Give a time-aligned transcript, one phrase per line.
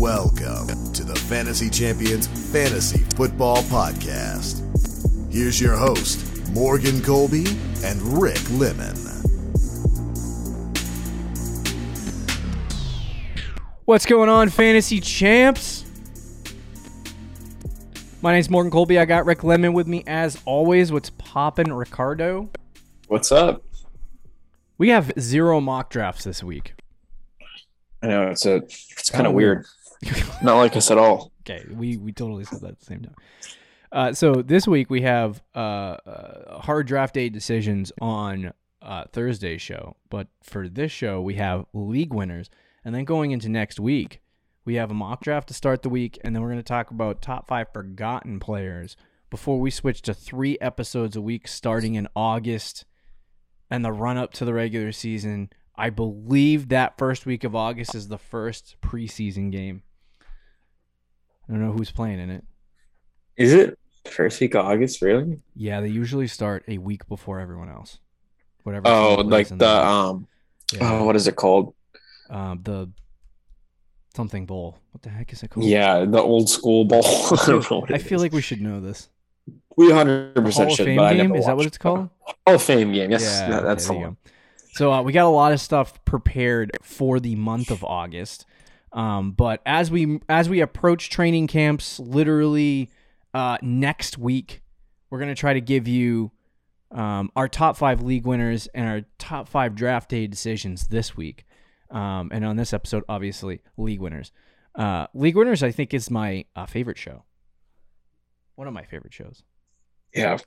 [0.00, 4.64] Welcome to the Fantasy Champions Fantasy Football Podcast.
[5.30, 7.44] Here's your host, Morgan Colby
[7.84, 8.96] and Rick Lemon.
[13.84, 15.84] What's going on, fantasy champs?
[18.22, 18.98] My name's Morgan Colby.
[18.98, 20.90] I got Rick Lemon with me as always.
[20.90, 22.48] What's poppin', Ricardo?
[23.08, 23.62] What's up?
[24.78, 26.72] We have zero mock drafts this week.
[28.02, 29.66] I know it's a it's kind of weird.
[30.42, 31.32] Not like us at all.
[31.42, 33.14] Okay, we we totally said that at the same time.
[33.92, 39.60] Uh, so this week we have uh, uh, hard draft day decisions on uh, Thursday's
[39.60, 42.48] show, but for this show we have league winners,
[42.84, 44.20] and then going into next week
[44.64, 46.90] we have a mock draft to start the week, and then we're going to talk
[46.90, 48.96] about top five forgotten players
[49.28, 52.84] before we switch to three episodes a week starting in August
[53.70, 55.50] and the run up to the regular season.
[55.76, 59.82] I believe that first week of August is the first preseason game.
[61.50, 62.44] I don't know who's playing in it.
[63.36, 63.76] Is it
[64.08, 65.02] first week of August?
[65.02, 65.40] Really?
[65.56, 67.98] Yeah, they usually start a week before everyone else.
[68.62, 68.86] Whatever.
[68.88, 70.28] Oh, like in the um.
[70.72, 71.74] yeah, Oh, what is it called?
[72.28, 72.88] um, the
[74.14, 74.78] something bowl.
[74.92, 75.66] What the heck is it called?
[75.66, 77.02] Yeah, the old school bowl.
[77.04, 78.22] I don't know what I feel is.
[78.22, 79.08] like we should know this.
[79.76, 80.86] we hundred The percent Hall of should.
[80.86, 81.34] Fame But game?
[81.34, 82.10] Is that what it's called?
[82.20, 83.10] Hall of Fame game.
[83.10, 84.16] Yes, Yeah, okay, that's there the one.
[84.72, 88.46] So uh, we got a lot of stuff prepared for the month of August.
[88.92, 92.90] Um, but as we as we approach training camps, literally
[93.34, 94.62] uh, next week,
[95.08, 96.32] we're gonna try to give you
[96.90, 101.46] um, our top five league winners and our top five draft day decisions this week.
[101.90, 104.32] Um, and on this episode, obviously, league winners.
[104.74, 107.24] Uh, league winners, I think, is my uh, favorite show.
[108.54, 109.42] One of my favorite shows
[110.14, 110.38] Yeah,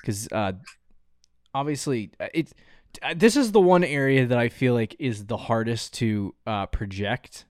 [0.00, 0.52] because uh,
[1.54, 2.52] obviously uh, it's
[3.02, 6.66] uh, this is the one area that I feel like is the hardest to uh,
[6.66, 7.46] project,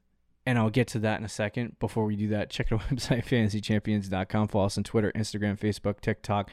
[0.49, 1.79] and I'll get to that in a second.
[1.79, 4.49] Before we do that, check out our website fantasychampions.com.
[4.49, 6.51] Follow us on Twitter, Instagram, Facebook, TikTok,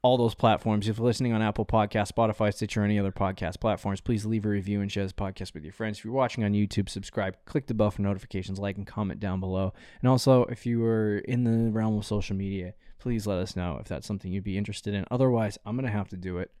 [0.00, 0.88] all those platforms.
[0.88, 4.46] If you're listening on Apple Podcasts, Spotify, Stitcher, or any other podcast platforms, please leave
[4.46, 5.98] a review and share this podcast with your friends.
[5.98, 9.40] If you're watching on YouTube, subscribe, click the bell for notifications, like and comment down
[9.40, 9.72] below.
[10.00, 13.78] And also, if you are in the realm of social media, please let us know
[13.80, 15.04] if that's something you'd be interested in.
[15.10, 16.52] Otherwise, I'm gonna have to do it,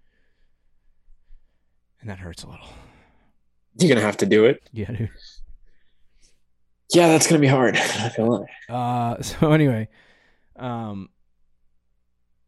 [2.00, 2.66] and that hurts a little.
[3.78, 4.68] you're gonna have to do it.
[4.72, 5.10] Yeah, dude.
[6.92, 7.76] Yeah, that's gonna be hard.
[7.76, 8.50] I feel like.
[8.68, 9.88] Uh, so anyway,
[10.56, 11.08] um,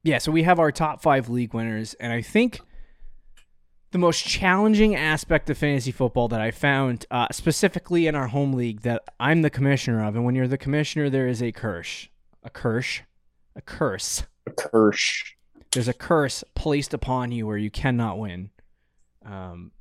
[0.03, 2.61] yeah, so we have our top five league winners, and I think
[3.93, 8.55] the most challenging aspect of fantasy football that I found, uh, specifically in our home
[8.55, 12.09] league that I'm the commissioner of, and when you're the commissioner, there is a curse,
[12.43, 13.03] a curse,
[13.55, 14.25] a curse.
[14.47, 15.25] A curse.
[15.71, 18.51] There's a curse placed upon you where you cannot win.
[19.25, 19.73] Um,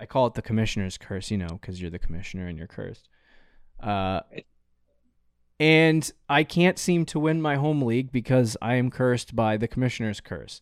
[0.00, 3.08] I call it the commissioner's curse, you know, because you're the commissioner and you're cursed.
[3.82, 4.20] Uh,
[5.58, 9.68] and I can't seem to win my home league because I am cursed by the
[9.68, 10.60] commissioner's curse.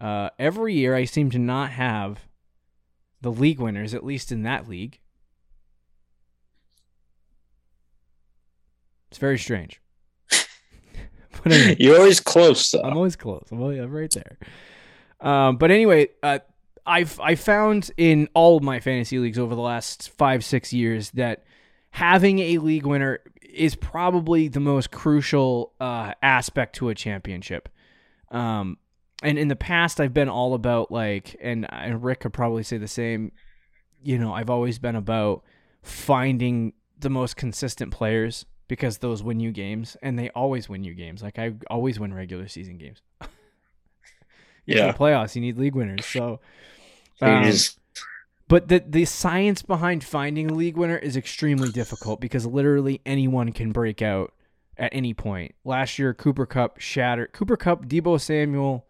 [0.00, 2.26] Uh, every year I seem to not have
[3.20, 4.98] the league winners, at least in that league.
[9.10, 9.80] It's very strange.
[10.30, 12.70] but anyway, You're always close.
[12.70, 12.82] Though.
[12.82, 13.46] I'm always close.
[13.52, 14.38] I'm, always, I'm right there.
[15.20, 16.38] Um, but anyway, uh,
[16.86, 21.10] I've I found in all of my fantasy leagues over the last five six years
[21.10, 21.44] that
[21.92, 27.68] having a league winner is probably the most crucial uh, aspect to a championship.
[28.30, 28.78] Um,
[29.22, 32.78] and in the past, I've been all about like, and, and Rick could probably say
[32.78, 33.30] the same.
[34.02, 35.44] You know, I've always been about
[35.82, 40.94] finding the most consistent players because those win you games, and they always win you
[40.94, 41.22] games.
[41.22, 43.02] Like I always win regular season games.
[44.64, 44.92] Yeah.
[44.92, 46.06] playoffs, you need league winners.
[46.06, 46.38] So,
[47.16, 47.80] So you um, just
[48.52, 53.50] but the the science behind finding a league winner is extremely difficult because literally anyone
[53.50, 54.34] can break out
[54.76, 55.54] at any point.
[55.64, 57.32] Last year, Cooper Kupp shattered.
[57.32, 58.84] Cooper Kupp, Deebo Samuel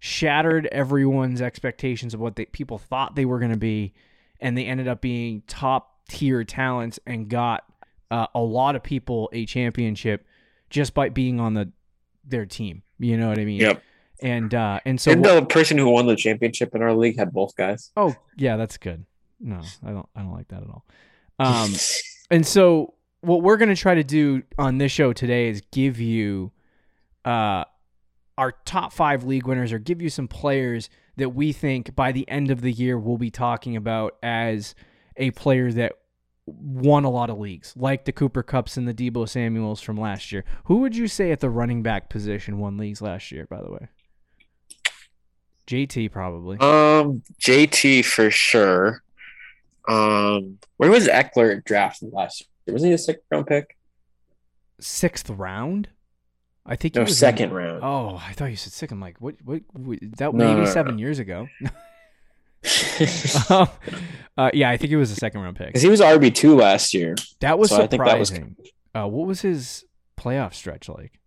[0.00, 3.94] shattered everyone's expectations of what they, people thought they were going to be,
[4.40, 7.62] and they ended up being top tier talents and got
[8.10, 10.26] uh, a lot of people a championship
[10.70, 11.70] just by being on the
[12.24, 12.82] their team.
[12.98, 13.60] You know what I mean?
[13.60, 13.80] Yep.
[14.22, 17.32] And uh, and so Didn't the person who won the championship in our league had
[17.32, 17.90] both guys?
[17.96, 19.04] Oh, yeah, that's good.
[19.40, 20.84] No, I don't I don't like that at all.
[21.38, 21.72] Um
[22.30, 26.00] and so what we're going to try to do on this show today is give
[26.00, 26.52] you
[27.24, 27.64] uh
[28.36, 32.28] our top 5 league winners or give you some players that we think by the
[32.28, 34.74] end of the year we'll be talking about as
[35.16, 35.92] a player that
[36.46, 40.32] won a lot of leagues, like the Cooper Kupps and the Deebo Samuels from last
[40.32, 40.44] year.
[40.64, 43.70] Who would you say at the running back position won leagues last year, by the
[43.70, 43.88] way?
[45.66, 46.58] JT probably.
[46.58, 49.02] Um, JT for sure.
[49.88, 53.76] Um, where was Ekeler drafted last Wasn't he a second round pick?
[54.80, 55.88] Sixth round.
[56.66, 57.80] I think he No, was in- second round.
[57.82, 58.92] Oh, I thought you said sixth.
[58.92, 59.34] I'm like, what?
[59.44, 59.62] What?
[59.72, 61.48] what that No, maybe no, no, years ago.
[64.38, 65.66] uh, yeah, I think it was a second round pick.
[65.68, 67.14] Because he was RB two last year.
[67.40, 68.56] That was So I think that was- surprising.
[68.94, 69.84] uh, what was his
[70.18, 71.20] playoff stretch like?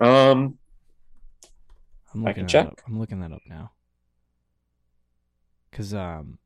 [0.00, 0.58] Um,
[2.14, 2.66] I'm I looking can that check.
[2.66, 2.80] up.
[2.86, 3.72] I'm looking that up now.
[5.72, 6.38] Cause um,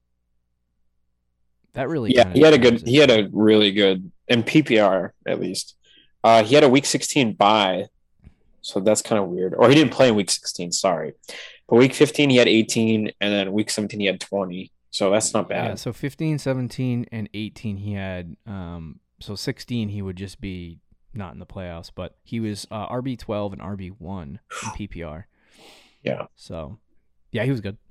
[1.75, 2.77] that really yeah, he had a good.
[2.77, 2.87] it.
[2.87, 5.77] He had a really good in PPR at least.
[6.25, 7.87] Uh, he had a week sixteen bye,
[8.63, 9.55] so that's kind of weird.
[9.55, 10.73] Or he didn't play in week sixteen.
[10.73, 11.13] Sorry,
[11.69, 14.73] but week fifteen he had eighteen, and then week seventeen he had twenty.
[14.91, 15.69] So that's not bad.
[15.69, 18.37] Yeah, so 15, 17, and 18 he had.
[18.47, 20.79] Um, so 16 he would just be
[21.13, 25.25] not in the playoffs, but he was uh, RB 12 and RB 1 in PPR.
[26.03, 26.27] Yeah.
[26.37, 26.79] So,
[27.33, 27.77] yeah, he was good.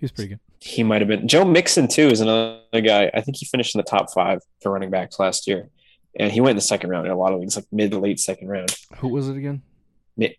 [0.00, 0.38] He was pretty good.
[0.60, 3.10] He might have been Joe Mixon too is another guy.
[3.12, 5.70] I think he finished in the top five for running backs last year,
[6.16, 7.98] and he went in the second round in a lot of leagues, like mid to
[7.98, 9.62] late second round, Who was it again?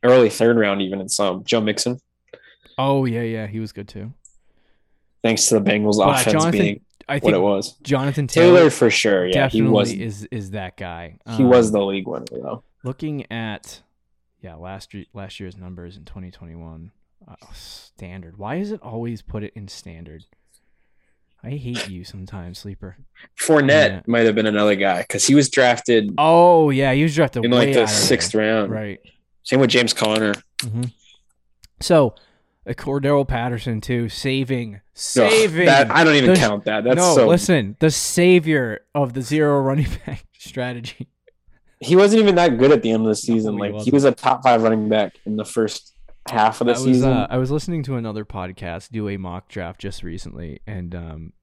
[0.01, 1.43] early third round even in some.
[1.43, 1.99] Joe Mixon,
[2.77, 4.13] Oh yeah, yeah, he was good too.
[5.23, 7.73] thanks to the Bengals But offense Jonathan being I what it was.
[7.83, 9.25] Jonathan Taylor, Taylor for sure.
[9.27, 9.91] Yeah, he was.
[9.91, 11.17] is is that guy.
[11.35, 12.63] He was Um, the league winner though.
[12.85, 13.81] looking at
[14.41, 16.91] yeah last year, last year's numbers in 2021
[17.27, 18.37] uh, standard.
[18.37, 20.25] Why is it always put it in standard?
[21.43, 22.97] I hate you sometimes, sleeper.
[23.39, 24.01] Fournette Yeah.
[24.07, 27.51] might have been another guy because he was drafted Oh yeah, he was drafted in
[27.51, 28.41] like the sixth there.
[28.55, 28.71] round.
[28.71, 28.99] Right.
[29.43, 30.33] Same with James Conner.
[30.61, 30.83] hmm
[31.79, 32.13] So,
[32.67, 35.65] uh, Cordarrelle Patterson too, saving, Ugh, saving.
[35.67, 36.83] that I don't even the- count that.
[36.83, 37.27] That's no, so.
[37.27, 41.07] listen, the savior of the zero running back strategy.
[41.79, 43.53] He wasn't even that good at the end of the season.
[43.55, 43.93] he like he wasn't.
[43.93, 45.93] was a top five running back in the first
[46.29, 47.11] half of the I was season.
[47.11, 51.33] uh, I was listening to another podcast do a mock draft just recently, and um,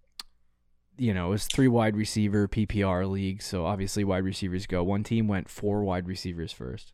[0.99, 4.83] you know, it was three wide receiver PPR league, so obviously wide receivers go.
[4.85, 6.93] One team went four wide receivers first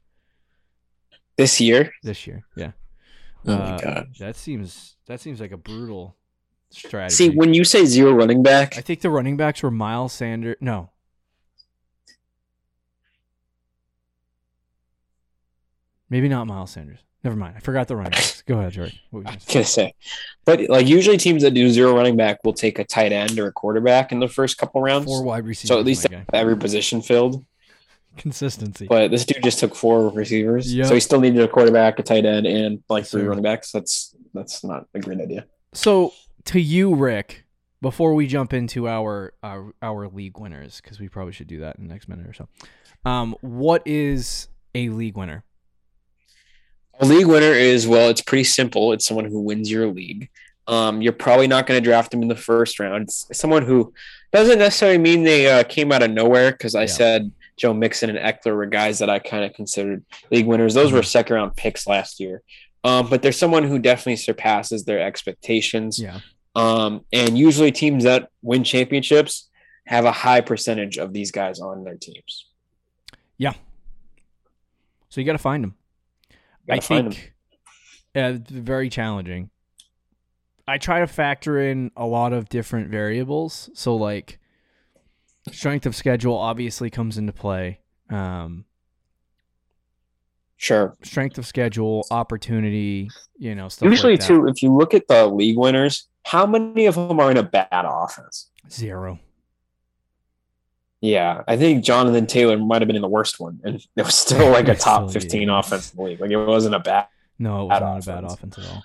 [1.37, 1.93] this year.
[2.03, 2.45] this year.
[2.57, 2.73] Yeah.
[3.45, 4.07] Oh my Uh, god.
[4.21, 6.17] That seems that seems like a brutal
[6.71, 7.15] strategy.
[7.17, 10.57] See, when you say zero running back, I think the running backs were Miles Sanders.
[10.61, 10.91] No.
[16.13, 16.99] Maybe not Miles Sanders.
[17.25, 17.55] Never mind.
[17.57, 18.43] I forgot the running backs.
[18.43, 19.03] Go ahead, George.
[19.11, 19.95] What were you gonna say?
[20.45, 23.47] but like usually teams that do zero running back will take a tight end or
[23.47, 25.69] a quarterback in the first couple rounds, Four wide receivers.
[25.69, 27.45] so at least every position filled.
[28.19, 28.87] consistency.
[28.87, 30.85] But this dude just took four receivers, Yeah.
[30.85, 33.73] so he still needed a quarterback, a tight end, and like three running backs.
[33.73, 35.47] That's that's not a great idea.
[35.73, 36.13] So
[36.47, 37.45] to you, Rick,
[37.81, 41.77] before we jump into our our, our league winners, because we probably should do that
[41.77, 42.49] in the next minute or so.
[43.05, 45.45] Um, what is a league winner?
[47.01, 48.93] A league winner is well, it's pretty simple.
[48.93, 50.29] It's someone who wins your league.
[50.69, 53.05] Um, you're probably not going to draft them in the first round.
[53.05, 53.93] It's someone who
[54.33, 56.53] doesn't necessarily mean they uh, came out of nowhere.
[56.53, 56.87] Because I Yeah.
[56.87, 60.75] said Joe Mixon and Ekeler were guys that I kind of considered league winners.
[60.75, 62.43] Those were second round picks last year.
[62.85, 65.99] Um, but there's someone who definitely surpasses their expectations.
[65.99, 66.21] Yeah.
[66.55, 69.49] Um, and usually teams that win championships
[69.87, 72.47] have a high percentage of these guys on their teams.
[73.39, 73.55] Yeah.
[75.09, 75.75] So you got to find them.
[76.71, 77.35] I think
[78.17, 79.51] uh, it's very challenging.
[80.67, 83.69] I try to factor in a lot of different variables.
[83.75, 84.39] So like
[85.51, 87.81] strength of schedule obviously comes into play.
[88.11, 88.65] Um,
[90.57, 90.97] Sure.
[91.03, 94.29] strength of schedule, opportunity, you know, stuff Usually, like that.
[94.29, 97.43] too, if you look at the league winners, how many of them are in a
[97.43, 98.49] bad offense?
[98.71, 99.19] Zero.
[101.03, 104.15] Yeah, I think Jonathan Taylor might have been in the worst one, and it was
[104.15, 105.59] still like a top still- 15 yeah.
[105.59, 106.21] offense in the league.
[106.21, 107.09] Like it wasn't a bad.
[107.39, 108.33] No, it was Bad not a bad offense.
[108.35, 108.85] offense at all.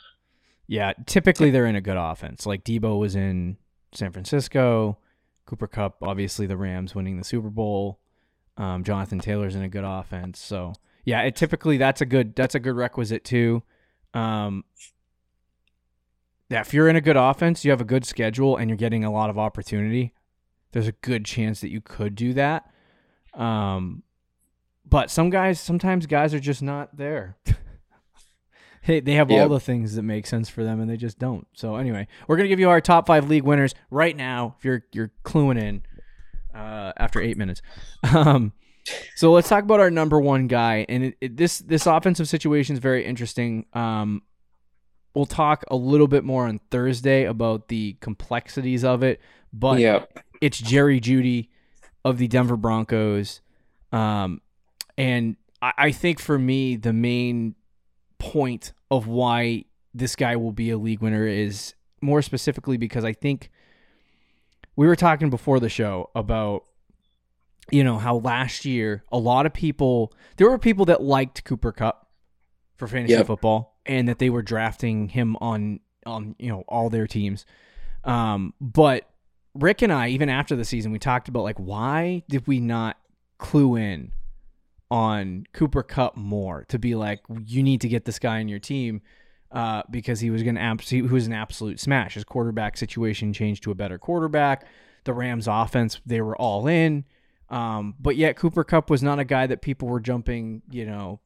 [0.68, 2.46] Yeah, typically they're in a good offense.
[2.46, 3.58] Like Deebo was in
[3.94, 4.98] San Francisco,
[5.46, 8.00] Cooper Kupp, obviously the Rams winning the Super Bowl.
[8.58, 10.40] Um, Jonathan Taylor's in a good offense.
[10.40, 10.74] So
[11.06, 13.62] yeah, it typically that's a good that's a good requisite too.
[14.16, 14.64] Um,
[16.50, 19.04] yeah, if you're in a good offense, you have a good schedule, and you're getting
[19.04, 20.14] a lot of opportunity.
[20.72, 22.70] There's a good chance that you could do that.
[23.34, 24.04] Um,
[24.86, 27.38] but some guys, sometimes guys are just not there.
[28.88, 31.46] Hey, they have all the things that make sense for them, and they just don't.
[31.52, 34.56] So anyway, we're gonna give you our top five league winners right now.
[34.58, 35.82] If you're you're cluing in
[36.56, 37.62] uh, after eight minutes,
[38.16, 38.54] um,
[39.18, 40.86] so let's talk about our number one guy.
[40.88, 43.66] And it, it, this this offensive situation is very interesting.
[43.74, 44.22] Um,
[45.14, 49.20] we'll talk a little bit more on Thursday about the complexities of it,
[49.52, 50.06] but yeah,
[50.42, 51.50] it's Jerry Jeudy
[52.06, 53.42] of the Denver Broncos.
[53.92, 54.42] Um,
[54.98, 57.56] and I, I think for me, the main
[58.20, 63.14] point of why this guy will be a league winner is more specifically because I
[63.14, 63.50] think
[64.76, 66.64] we were talking before the show about
[67.72, 71.72] you know how last year a lot of people there were people that liked Cooper
[71.72, 72.08] Kupp
[72.78, 73.28] for fantasy Yep.
[73.28, 77.46] football and that they were drafting him on on you know all their teams.
[78.04, 79.10] Um, but
[79.60, 82.98] Rick and I, even after the season, we talked about like why did we not
[83.38, 84.12] clue in
[84.90, 88.60] on Cooper Kupp more to be like you need to get this guy in your
[88.60, 89.02] team
[89.52, 92.16] uh, because he was going to he was an absolute smash.
[92.16, 94.66] His quarterback situation changed to a better quarterback.
[95.04, 97.06] The Rams offense they were all in,
[97.50, 101.22] um, but yet Cooper Kupp was not a guy that people were jumping you know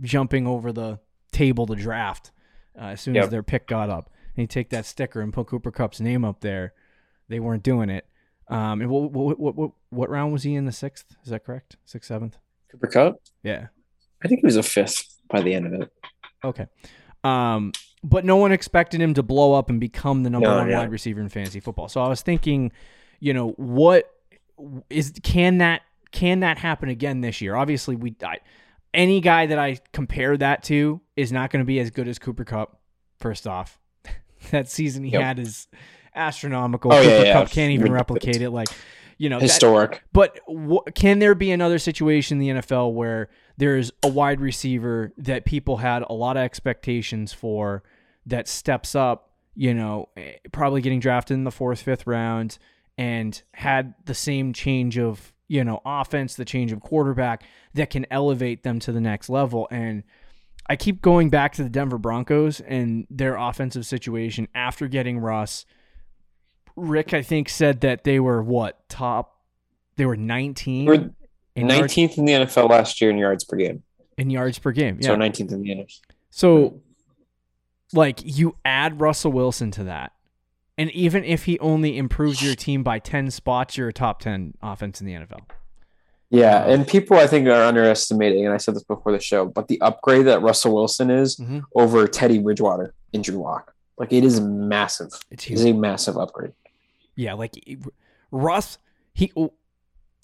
[0.00, 0.98] jumping over the
[1.32, 2.30] table to draft
[2.78, 4.10] uh, as soon as their pick got up.
[4.36, 6.74] And you take that sticker and put Cooper Kupp's name up there.
[7.28, 8.06] They weren't doing it.
[8.48, 11.16] Um, and what, what what what what round was he in the sixth?
[11.24, 11.76] Is that correct?
[11.84, 12.36] Sixth, seventh?
[12.70, 13.16] Cooper Kupp.
[13.42, 13.68] Yeah.
[14.22, 15.92] I think he was a fifth by the end of it.
[16.44, 16.66] Okay.
[17.22, 20.68] Um, but no one expected him to blow up and become the number No, one
[20.70, 20.78] yeah.
[20.80, 21.88] wide receiver in fantasy football.
[21.88, 22.70] So I was thinking,
[23.20, 24.10] you know, what
[24.90, 27.56] is can that can that happen again this year?
[27.56, 28.38] Obviously, we I,
[28.92, 32.18] any guy that I compare that to is not going to be as good as
[32.18, 32.78] Cooper Kupp.
[33.18, 33.78] First off,
[34.50, 35.22] that season he Yep.
[35.22, 35.66] had is
[36.14, 36.92] astronomical.
[36.92, 37.32] Oh, Cooper yeah, yeah.
[37.32, 38.50] Cup can't even replicate it.
[38.50, 38.68] Like,
[39.18, 40.02] you know, that- Historic.
[40.12, 45.12] but wh- can there be another situation in the NFL where there's a wide receiver
[45.18, 47.82] that people had a lot of expectations for
[48.26, 52.58] that steps up, you know, eh, probably getting drafted in the fourth, fifth round
[52.98, 57.44] and had the same change of, you know, offense, the change of quarterback
[57.74, 59.68] that can elevate them to the next level.
[59.70, 60.02] And
[60.66, 65.66] I keep going back to the Denver Broncos and their offensive situation after getting Russ.
[66.76, 69.40] Rick, I think, said that they were what top?
[69.96, 70.94] They were 19 We're
[71.54, 73.82] in yards, 19th in the NFL last year in yards per game.
[74.18, 74.98] in yards per game.
[75.00, 75.08] Yeah.
[75.08, 76.00] So 19th in the NFL.
[76.30, 76.80] So,
[77.92, 80.12] like, you add Russell Wilson to that,
[80.76, 84.54] and even if he only improves your team by 10 spots, you're a top 10
[84.62, 85.42] offense in the NFL.
[86.30, 89.68] Yeah, and people I think are underestimating, and I said this before the show, but
[89.68, 91.62] the upgrade that Russell Wilson is Mhm.
[91.76, 95.10] over Teddy Bridgewater in Drew Lock, like it is massive.
[95.30, 95.58] It's It huge.
[95.60, 96.52] is a massive upgrade.
[97.16, 97.54] Yeah, like
[98.30, 98.78] Russ,
[99.12, 99.32] he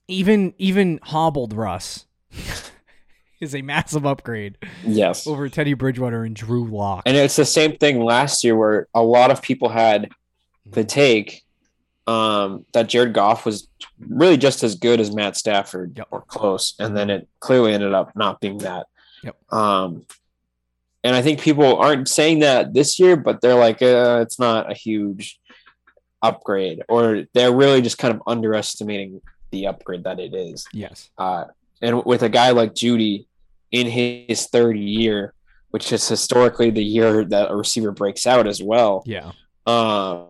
[0.09, 2.07] even even hobbled Russ
[3.41, 7.03] is a massive upgrade Yes, over Teddy Bridgewater and Drew Lock.
[7.07, 10.11] and it's the same thing last year where a lot of people had
[10.67, 11.43] the take
[12.07, 13.69] um, that Jared Goff was
[14.01, 16.09] really just as good as Matt Stafford Yep.
[16.11, 18.87] or close, and then it clearly ended up not being that.
[19.23, 19.37] Yep.
[19.53, 20.07] Um,
[21.05, 24.71] and I think people aren't saying that this year, but they're like, uh, it's not
[24.71, 25.40] a huge
[26.23, 30.67] upgrade, or they're really just kind of underestimating the upgrade that it is.
[30.73, 31.11] Yes.
[31.19, 31.45] Uh,
[31.83, 33.27] and with a guy like Jeudy
[33.71, 35.35] in his third year,
[35.71, 39.33] which is historically the year that a receiver breaks out as well, Yeah.
[39.67, 40.25] uh,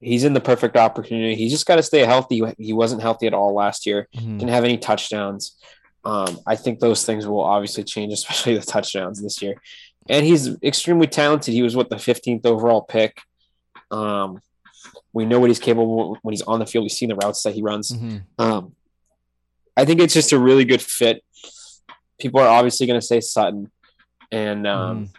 [0.00, 1.34] he's in the perfect opportunity.
[1.34, 2.42] He's just got to stay healthy.
[2.58, 4.08] He wasn't healthy at all last year.
[4.14, 4.38] Mhm.
[4.38, 5.56] Didn't have any touchdowns.
[6.04, 9.54] Um, I think those things will obviously change, especially the touchdowns this year.
[10.08, 11.52] And he's extremely talented.
[11.52, 13.18] He was what the 15th overall pick.
[13.90, 14.40] Um,
[15.12, 16.84] we know what he's capable when he's on the field.
[16.84, 17.90] We've seen the routes that he runs.
[17.92, 18.22] Mhm.
[18.38, 18.74] Um,
[19.76, 21.22] I think it's just a really good fit.
[22.18, 23.70] People are obviously going to say Sutton,
[24.32, 25.10] and um,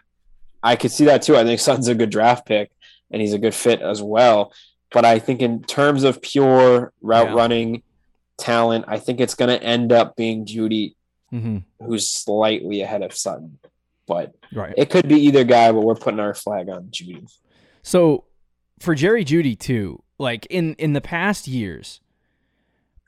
[0.63, 1.35] I could see that too.
[1.37, 2.71] I think Sutton's a good draft pick,
[3.11, 4.51] and he's a good fit as well.
[4.91, 7.33] But I think in terms of pure route Yeah.
[7.33, 7.83] running
[8.37, 10.95] talent, I think it's going to end up being Jeudy,
[11.33, 11.63] Mhm.
[11.85, 13.59] who's slightly ahead of Sutton.
[14.07, 14.73] But Right.
[14.77, 17.27] it could be either guy, but we're putting our flag on Jeudy.
[17.83, 18.23] So
[18.79, 22.01] for Jerry Jeudy too, like in in the past years,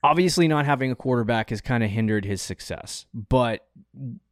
[0.04, 3.06] obviously not having a quarterback has kind of hindered his success.
[3.14, 3.66] But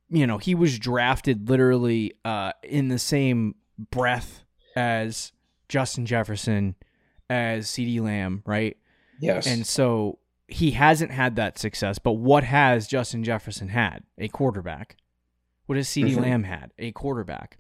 [0.10, 3.56] you know, he was drafted literally uh, in the same
[3.92, 4.44] breath
[4.76, 5.32] as
[5.68, 6.76] Justin Jefferson,
[7.30, 8.78] as CeeDee Lamb, right?
[9.20, 9.46] Yes.
[9.48, 12.00] And so he hasn't had that success.
[12.00, 14.04] But what has Justin Jefferson had?
[14.18, 14.96] A quarterback.
[15.66, 16.22] What has CeeDee Mhm.
[16.22, 16.72] Lamb had?
[16.80, 17.58] A quarterback.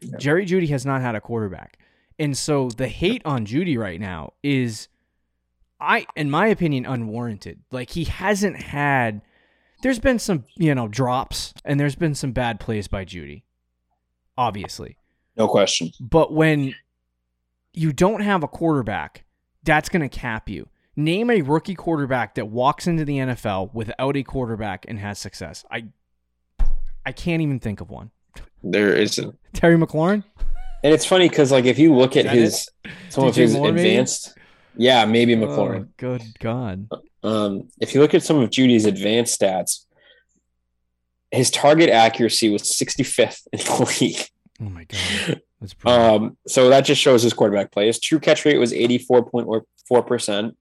[0.00, 0.16] Yeah.
[0.16, 1.78] Jerry Jeudy has not had a quarterback.
[2.20, 4.88] And so the hate on Jeudy right now is
[5.80, 7.60] I in my opinion unwarranted.
[7.72, 9.22] Like he hasn't had
[9.82, 13.44] there's been some, you know, drops and there's been some bad plays by Jeudy.
[14.36, 14.98] Obviously.
[15.36, 15.92] no question.
[15.98, 16.74] But when
[17.72, 19.24] you don't have a quarterback,
[19.64, 20.68] that's going to cap you.
[20.96, 25.64] Name a rookie quarterback that walks into the NFL without a quarterback and has success.
[25.70, 25.86] I
[27.06, 28.10] I can't even think of one.
[28.62, 29.38] There isn't.
[29.54, 30.24] Terry McLaurin?
[30.82, 32.68] And it's funny because like if you look at his
[33.10, 33.88] some of his Moore, maybe?
[33.88, 34.36] advanced,
[34.76, 35.84] yeah, maybe McLaurin.
[35.84, 36.88] Oh, good God.
[37.22, 39.84] Um, if you look at some of Jeudy's advanced stats,
[41.30, 44.26] his target accuracy was 65th in the league.
[44.60, 45.42] Oh my God.
[45.60, 46.00] That's brutal.
[46.00, 47.86] Um, so that just shows his quarterback play.
[47.86, 50.54] His true catch rate was 84.4%.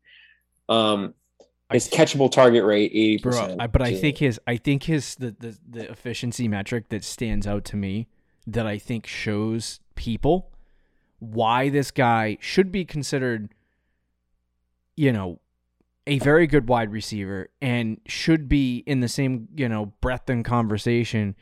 [0.67, 1.13] Um,
[1.71, 3.31] His catchable target rate eighty bro.
[3.31, 3.61] percent.
[3.61, 7.47] I, but I think his I think his the, the the efficiency metric that stands
[7.47, 8.07] out to me
[8.45, 10.51] that I think shows people
[11.19, 13.53] why this guy should be considered,
[14.95, 15.39] you know,
[16.07, 20.43] a very good wide receiver and should be in the same you know breadth and
[20.43, 21.35] conversation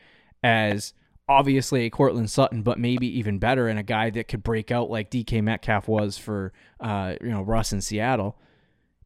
[0.43, 0.93] as
[1.29, 4.89] obviously a Courtland Sutton, but maybe even better, and a guy that could break out
[4.89, 8.37] like DK Metcalf was for uh, you know Russ in Seattle,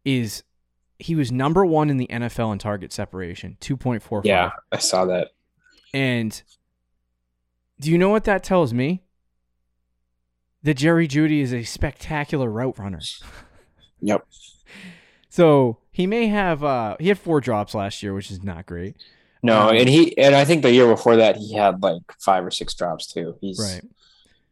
[0.06, 0.44] is
[1.00, 4.26] he was number one in the NFL in target separation, two point four five.
[4.26, 5.30] Yeah, I saw that.
[5.94, 6.42] And
[7.80, 9.04] do you know what that tells me?
[10.64, 13.00] That Jerry Jeudy is a spectacular route runner.
[14.04, 14.26] Yep.
[15.30, 18.96] So he may have uh he had four drops last year, which is not great.
[19.44, 22.44] No, Um, and he and I think the year before that he had like five
[22.44, 23.36] or six drops too.
[23.42, 23.82] He's Right.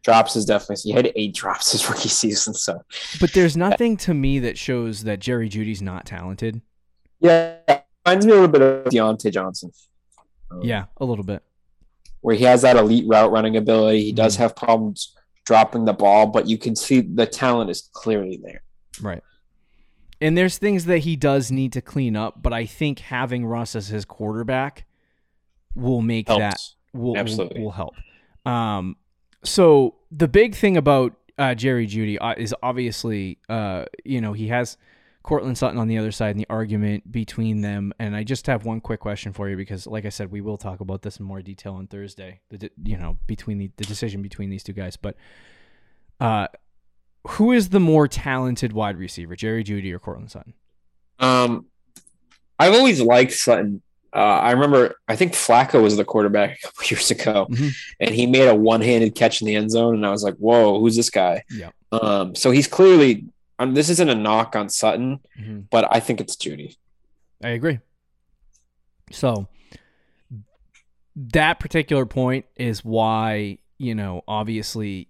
[0.04, 2.54] drops is definitely he had eight drops his rookie season.
[2.54, 2.84] So
[3.20, 6.62] But there's nothing to me that shows that Jerry Jeudy's not talented.
[7.20, 7.56] yeah,
[8.06, 9.72] reminds me a little bit of Diontae Johnson.
[10.52, 11.42] Um, Yeah, a little bit.
[12.22, 14.04] where he has that elite route running ability.
[14.04, 14.40] He does Mhm.
[14.40, 15.16] have problems
[15.50, 18.62] dropping the ball, but you can see the talent is clearly there.
[19.02, 19.24] Right.
[20.22, 23.76] And there's things that he does need to clean up, but I think having Russ
[23.76, 24.86] as his quarterback
[25.74, 26.76] will make that Helps.
[26.94, 27.62] will, will Absolutely.
[27.64, 27.96] will help.
[28.46, 28.96] Um,
[29.44, 34.50] so the big thing about uh, Jerry Jeudy uh, is obviously, uh, you know, he
[34.50, 34.78] has
[35.24, 37.92] Courtland Sutton on the other side and the argument between them.
[38.00, 40.58] And I just have one quick question for you because, like I said, we will
[40.58, 42.40] talk about this in more detail on Thursday.
[42.50, 45.16] The you know between the, the decision between these two guys, but
[46.20, 46.48] uh,
[47.28, 50.54] who is the more talented wide receiver, Jerry Jeudy or Courtland Sutton?
[51.20, 51.66] Um,
[52.58, 53.82] I've always liked Sutton.
[54.12, 57.72] Uh, I remember, I think Flacco was the quarterback a couple years ago, Mhm.
[58.00, 60.80] and he made a one-handed catch in the end zone, and I was like, "Whoa,
[60.80, 61.70] who's this guy?" Yeah.
[61.92, 63.26] Um, so he's clearly.
[63.60, 65.60] Um, this isn't a knock on Sutton, Mm-hmm.
[65.70, 66.78] but I think it's Judy.
[67.44, 67.80] I agree.
[69.12, 69.48] So
[71.16, 75.10] that particular point is why, you know, obviously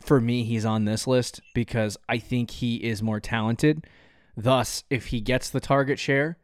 [0.00, 3.86] for me he's on this list because I think he is more talented.
[4.36, 6.36] Thus, if he gets the target share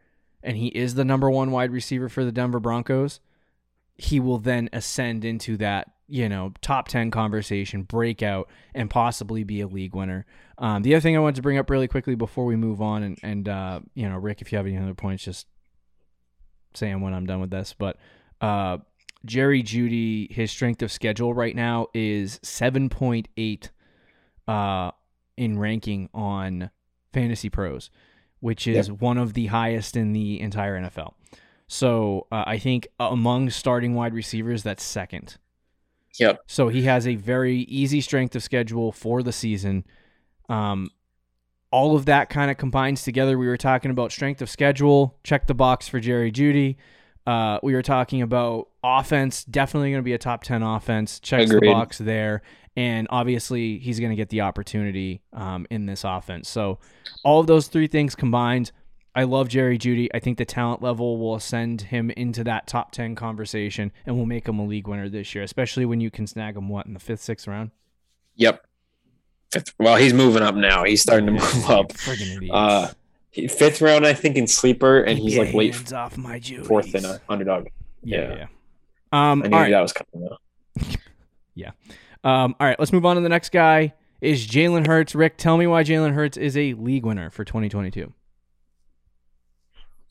[0.43, 3.21] and he is the number 1 wide receiver for the Denver Broncos,
[3.97, 9.61] he will then ascend into that, you know, top 10 conversation, breakout and possibly be
[9.61, 10.27] a league winner.
[10.59, 13.03] Um, the other thing I wanted to bring up really quickly before we move on,
[13.03, 15.47] and, and uh, you know, Rick, if you have any other points, just
[16.75, 17.75] say them when I'm done with this.
[17.77, 17.97] But
[18.41, 18.79] uh,
[19.25, 23.69] Jerry Jeudy, his strength of schedule right now is 7.8
[24.49, 24.91] uh,
[25.37, 26.71] in ranking on
[27.12, 27.91] Fantasy Pros,
[28.41, 31.15] which is one of the highest in the entire NFL.
[31.69, 35.38] So uh, I think among starting wide receivers, that's second.
[36.18, 36.42] Yep.
[36.46, 39.85] So he has a very easy strength of schedule for the season.
[40.48, 40.90] Um,
[41.70, 43.38] all of that kind of combines together.
[43.38, 46.77] We were talking about strength of schedule, check the box for Jerry Jeudy.
[47.27, 51.51] Uh, we were talking about offense, definitely going to be a top 10 offense, checks
[51.51, 52.42] the box there.
[52.77, 56.48] And obviously, he's going to get the opportunity um, in this offense.
[56.48, 56.79] So,
[57.22, 58.72] all of those three things combined,
[59.14, 60.09] I love Jerry Jeudy.
[60.14, 64.27] I think the talent level will ascend him into that top 10 conversation and will
[64.27, 66.94] make him a league winner this year, especially when you can snag him, what, in
[66.94, 67.72] the fifth, sixth round?
[68.37, 68.66] Yep.
[69.53, 70.85] Fifth, well, he's moving up now.
[70.85, 71.92] He's starting to move up.
[72.51, 72.88] Uh,
[73.33, 77.07] Fifth round, I think, in sleeper, and he's your like late off my fourth in
[77.07, 77.68] a underdog.
[78.03, 78.35] Yeah, yeah.
[78.35, 78.46] yeah.
[79.12, 79.70] Um, I knew all right.
[79.70, 80.29] that was coming.
[80.29, 80.38] Though.
[82.25, 83.94] Um, all right, let's move on to the next guy.
[84.20, 85.16] Is Jalen Hurts.
[85.16, 88.12] Rick, tell me why Jalen Hurts is a league winner for 2022.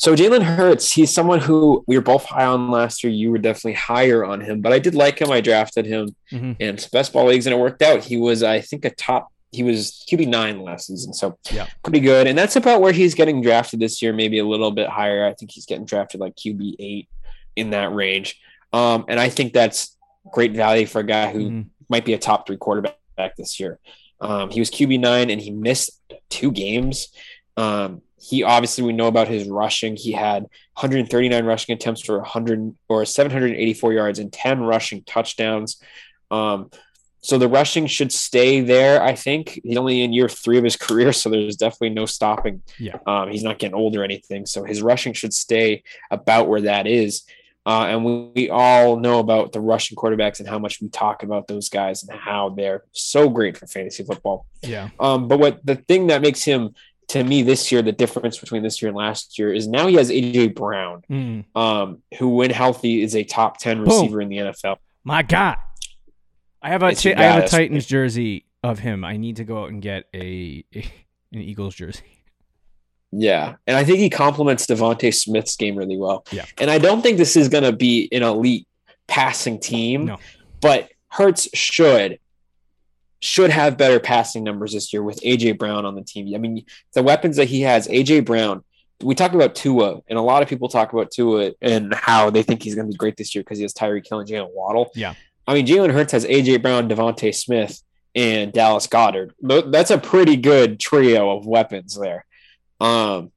[0.01, 3.13] So Jalen Hurts, he's someone who we were both high on last year.
[3.13, 5.29] You were definitely higher on him, but I did like him.
[5.29, 6.55] I drafted him Mhm.
[6.59, 8.03] in best ball leagues, and it worked out.
[8.05, 9.31] He was, I think, a top.
[9.51, 11.67] He was QB nine last season, so Yeah.
[11.83, 12.25] pretty good.
[12.25, 15.23] And that's about where he's getting drafted this year, maybe a little bit higher.
[15.23, 17.07] I think he's getting drafted like QB eight
[17.55, 18.39] in that range.
[18.73, 19.97] Um, and I think that's
[20.31, 21.65] great value for a guy who Mhm.
[21.89, 23.77] might be a top three quarterback this year.
[24.19, 25.91] Um, he was QB nine and he missed
[26.31, 27.09] two games.
[27.55, 29.95] Um, he obviously we know about his rushing.
[29.95, 35.81] He had 139 rushing attempts for 100 or 784 yards and 10 rushing touchdowns.
[36.29, 36.69] Um,
[37.21, 39.01] so the rushing should stay there.
[39.01, 42.61] I think he's only in year three of his career, so there's definitely no stopping.
[42.77, 42.97] Yeah.
[43.07, 46.87] Um, he's not getting old or anything, so his rushing should stay about where that
[46.87, 47.23] is.
[47.63, 51.21] Uh, and we, we all know about the rushing quarterbacks and how much we talk
[51.21, 54.47] about those guys and how they're so great for fantasy football.
[54.63, 54.89] Yeah.
[54.99, 56.73] Um, but what the thing that makes him
[57.11, 59.95] to me this year, the difference between this year and last year is now he
[59.95, 61.45] has AJ Brown, Mm.
[61.55, 64.77] um, who when healthy is a top 10 receiver in the NFL.
[65.03, 65.57] My God.
[66.61, 67.47] I have a your I have a.
[67.47, 69.03] Titans jersey of him.
[69.03, 70.79] I need to go out and get a, a
[71.33, 72.03] an Eagles jersey.
[73.13, 76.23] Yeah, and I think he complements DeVonta Smith's game really well.
[76.31, 76.45] Yeah.
[76.59, 78.67] and I don't think this is going to be an elite
[79.07, 80.05] passing team.
[80.05, 80.17] No.
[80.61, 82.19] but Hurts should
[83.21, 86.33] should have better passing numbers this year with AJ Brown on the team.
[86.35, 88.63] I mean, the weapons that he has, AJ Brown.
[89.03, 92.43] We talk about Tua, and a lot of people talk about Tua and how they
[92.43, 94.49] think he's going to be great this year because he has Tyreek Hill and Jaylen
[94.53, 94.91] Waddle.
[94.95, 95.15] Yeah.
[95.47, 97.81] I mean, Jalen Hurts has AJ Brown, DeVonta Smith,
[98.13, 99.31] and Dallas Goedert.
[99.71, 102.25] That's a pretty good trio of weapons there.
[102.79, 103.31] Um,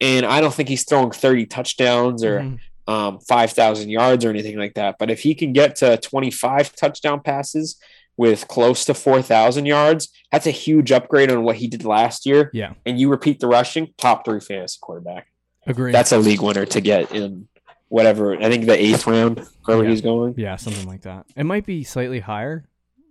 [0.00, 2.58] and I don't think he's throwing 30 touchdowns or Mhm.
[2.88, 4.96] um, 5,000 yards or anything like that.
[4.98, 7.76] But if he can get to 25 touchdown passes
[8.18, 12.50] with close to 4,000 yards, that's a huge upgrade on what he did last year.
[12.52, 12.74] Yeah.
[12.84, 15.28] And you repeat the rushing, top three fantasy quarterback.
[15.66, 15.92] Agree.
[15.92, 17.48] That's a league winner to get in
[17.88, 18.36] whatever.
[18.36, 19.90] I think the eighth round, wherever Yeah.
[19.90, 21.24] he's going, yeah, something like that.
[21.36, 22.66] It might be slightly higher,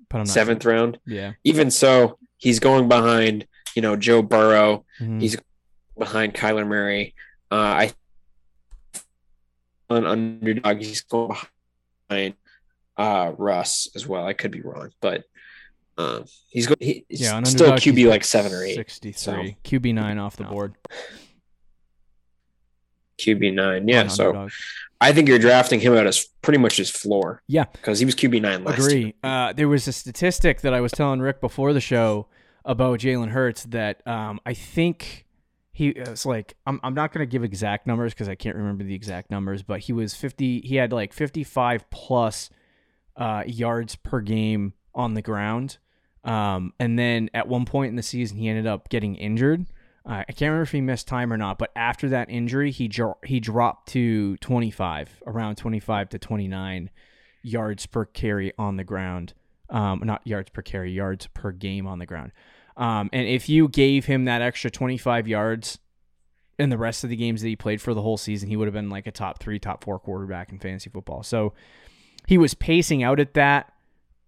[0.09, 0.99] but I'm not seventh round.
[1.07, 1.33] Yeah.
[1.43, 5.21] Even so, he's going behind, you know, Joe Burrow, Mhm.
[5.21, 5.37] He's-
[5.97, 7.15] behind Kyler Murray.
[7.49, 7.91] Uh, I
[9.89, 10.79] an underdog.
[10.79, 11.35] He's going
[12.09, 12.33] behind
[12.97, 14.25] uh, Russ as well.
[14.25, 15.23] I could be wrong, but
[15.97, 16.77] um, he's going.
[16.79, 18.75] He's yeah, still QB like seven or eight.
[18.75, 19.57] 63.
[19.63, 20.75] QB nine off the board.
[23.19, 23.87] QB nine.
[23.87, 24.49] Yeah, so.
[24.99, 27.43] I think you're drafting him out as pretty much his floor.
[27.47, 27.65] Yeah.
[27.71, 28.87] because he was QB nine last year.
[28.87, 29.15] Agree.
[29.21, 32.27] Uh, there was a statistic that I was telling Rick before the show
[32.65, 35.25] about Jalen Hurts that um, I think
[35.71, 38.83] he was like I'm, I'm not going to give exact numbers because I can't remember
[38.83, 40.61] the exact numbers, but he was 50.
[40.61, 42.49] He had like 55 plus
[43.17, 45.77] uh, yards per game on the ground.
[46.23, 49.65] Um, and then at one point in the season, he ended up getting injured.
[50.05, 52.87] Uh, I can't remember if he missed time or not, but after that injury, he
[52.87, 56.89] dro- he dropped to 25, around 25 to 29
[57.43, 59.33] yards per carry on the ground.
[59.69, 62.31] Um, not yards per carry, yards per game on the ground.
[62.77, 65.79] Um, and if you gave him that extra 25 yards
[66.59, 68.67] in the rest of the games that he played for the whole season, he would
[68.67, 71.23] have been like a top three, top four quarterback in fantasy football.
[71.23, 71.53] So
[72.27, 73.73] he was pacing out at that.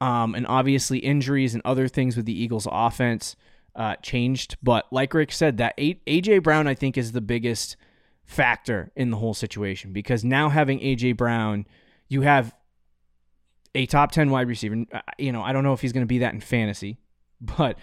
[0.01, 3.35] Um, and obviously injuries and other things with the Eagles offense
[3.75, 4.55] uh, changed.
[4.63, 7.75] But like Rick said, that AJ Brown, I think, is the biggest
[8.25, 11.67] factor in the whole situation because now having AJ Brown,
[12.07, 12.55] you have
[13.75, 14.85] a top 10 wide receiver.
[14.91, 16.97] Uh, You know, I don't know if he's going to be that in fantasy,
[17.41, 17.77] but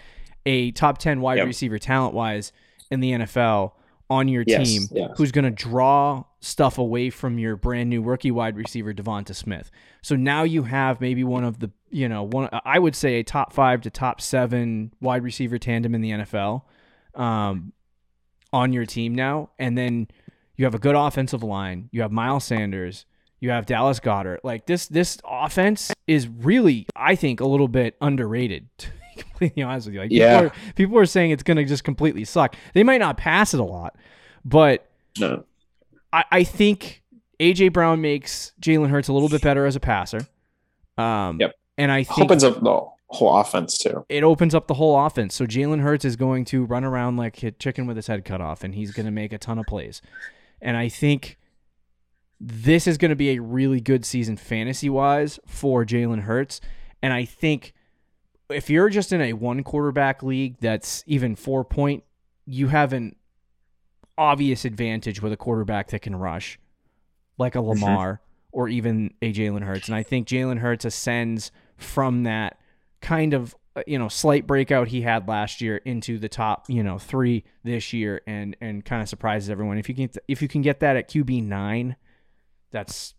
[0.45, 1.45] a top 10 wide Yep.
[1.47, 2.51] receiver talent wise
[2.89, 3.73] in the NFL
[4.09, 5.11] on your Yes, team yes.
[5.17, 9.71] who's going to draw stuff away from your brand new rookie wide receiver DeVonta Smith.
[10.01, 13.23] So now you have maybe one of the, you know, one I would say a
[13.23, 16.61] top 5 to top 7 wide receiver tandem in the NFL
[17.15, 17.73] um
[18.53, 20.07] on your team now and then
[20.55, 23.05] you have a good offensive line, you have Miles Sanders,
[23.39, 24.39] you have Dallas Goedert.
[24.43, 28.69] Like this this offense is really I think a little bit underrated.
[29.17, 30.01] To be completely honest with you.
[30.01, 30.41] Like Yeah.
[30.41, 32.55] people are, people are saying it's going to just completely suck.
[32.75, 33.95] They might not pass it a lot,
[34.45, 34.87] but
[35.19, 35.43] No,
[36.13, 37.03] I, I think
[37.39, 40.27] AJ Brown makes Jalen Hurts a little bit better as a passer.
[40.97, 41.53] Um, Yep.
[41.77, 44.03] And I think opens up the whole offense too.
[44.09, 45.35] it opens up the whole offense.
[45.35, 48.41] So Jalen Hurts is going to run around like a chicken with his head cut
[48.41, 50.01] off, and he's going to make a ton of plays.
[50.59, 51.37] And I think
[52.39, 56.61] this is going to be a really good season fantasy wise for Jalen Hurts.
[57.01, 57.73] And I think
[58.49, 62.03] if you're just in a one quarterback league that's even four point,
[62.45, 63.15] you have an
[64.17, 66.59] obvious advantage with a quarterback that can rush,
[67.37, 69.87] like a Lamar or even a Jalen Hurts.
[69.87, 72.57] And I think Jalen Hurts ascends from that
[73.01, 76.81] kind of uh, you know slight breakout he had last year into the top you
[76.81, 80.47] know three this year and and kind of surprises everyone if you can if you
[80.47, 81.95] can get that at QB nine
[82.71, 83.13] that's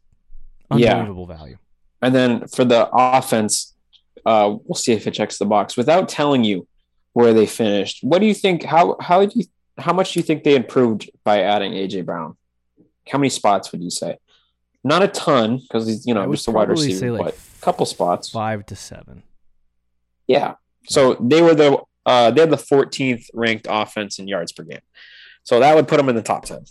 [0.74, 0.94] Yeah.
[0.94, 1.58] unbelievable value
[2.02, 3.74] And then for the offense,
[4.26, 5.76] uh, we'll see if it checks the box.
[5.76, 6.66] Without telling you
[7.12, 8.64] where they finished, what do you think?
[8.64, 9.44] How how do you
[9.78, 12.36] how much do you think they improved by adding AJ Brown?
[13.08, 14.16] How many spots would you say?
[14.84, 17.86] Not a ton because he's you know just a wide receiver, like, but a couple
[17.86, 18.30] spots.
[18.30, 19.22] five to seven
[20.26, 20.54] Yeah.
[20.86, 24.80] So they were the uh, they had the 14th ranked offense in yards per game.
[25.42, 26.64] So that would put them in the top 10.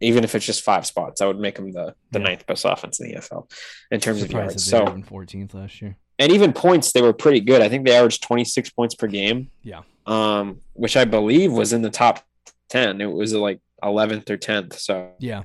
[0.00, 2.24] Even if it's just five spots, that would make them the, the Yeah.
[2.26, 3.50] ninth best offense in the NFL
[3.90, 4.70] in terms of yards.
[4.70, 7.60] that they were So 14th last year and even points, they were pretty good.
[7.62, 9.50] I think they averaged 26 points per game.
[9.64, 9.80] Yeah.
[10.06, 12.20] Um, which I believe was in the top
[12.74, 13.00] 10.
[13.00, 14.74] It was like 11th or 10th.
[14.74, 15.42] So yeah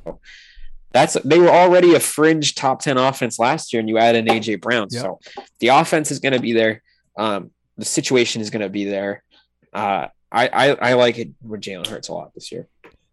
[0.91, 4.25] that's they were already a fringe top 10 offense last year, and you add in
[4.25, 4.87] AJ Brown.
[4.89, 5.01] Yep.
[5.01, 5.19] So
[5.59, 6.81] the offense is going to be there.
[7.17, 9.23] Um, the situation is going to be there.
[9.73, 12.67] Uh, I, I I like it with Jalen Hurts a lot this year.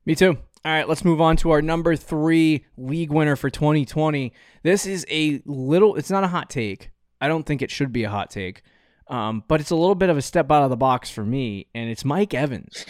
[0.05, 0.39] Me too.
[0.65, 4.33] All right, let's move on to our number three league winner for 2020.
[4.65, 6.91] This is a little, it's not a hot take.
[7.21, 8.63] I don't think it should be a hot take,
[9.07, 11.69] um, but it's a little bit of a step out of the box for me,
[11.73, 12.85] and it's Mike Evans.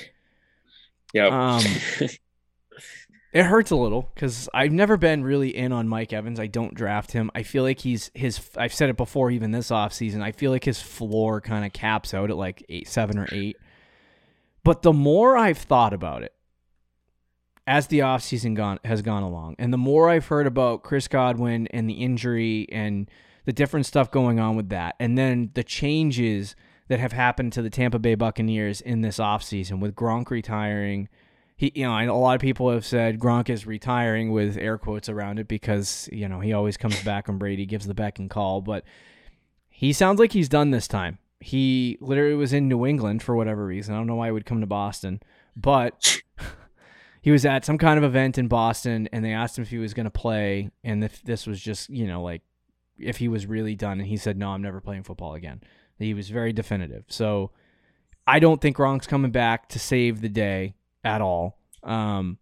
[1.14, 1.32] Yep.
[1.32, 1.62] Um,
[3.32, 6.40] it hurts a little because I've never been really in on Mike Evans.
[6.40, 7.30] I don't draft him.
[7.34, 8.40] I feel like he's his.
[8.56, 10.22] I've said it before, even this offseason.
[10.22, 13.56] I feel like his floor kind of caps out at like eight, seven or eight.
[14.64, 16.32] But the more I've thought about it,
[17.66, 21.66] as the offseason gone has gone along, and the more I've heard about Chris Godwin
[21.68, 23.10] and the injury and
[23.44, 26.56] the different stuff going on with that, and then the changes
[26.88, 31.08] that have happened to the Tampa Bay Buccaneers in this offseason with Gronk retiring.
[31.56, 35.08] He, you know, a lot of people have said Gronk is retiring with air quotes
[35.08, 38.30] around it because you know he always comes back when Brady gives the beck and
[38.30, 38.84] call, but
[39.68, 41.18] he sounds like he's done this time.
[41.40, 43.94] He literally was in New England for whatever reason.
[43.94, 45.20] I don't know why he would come to Boston,
[45.54, 46.22] but
[47.20, 49.78] he was at some kind of event in Boston, and they asked him if he
[49.78, 52.42] was going to play, and if this was just you know like
[52.98, 55.62] if he was really done, and he said, "No, I'm never playing football again."
[55.98, 57.04] He was very definitive.
[57.08, 57.50] So
[58.26, 61.58] I don't think Gronk's coming back to save the day at all.
[61.82, 62.38] Um,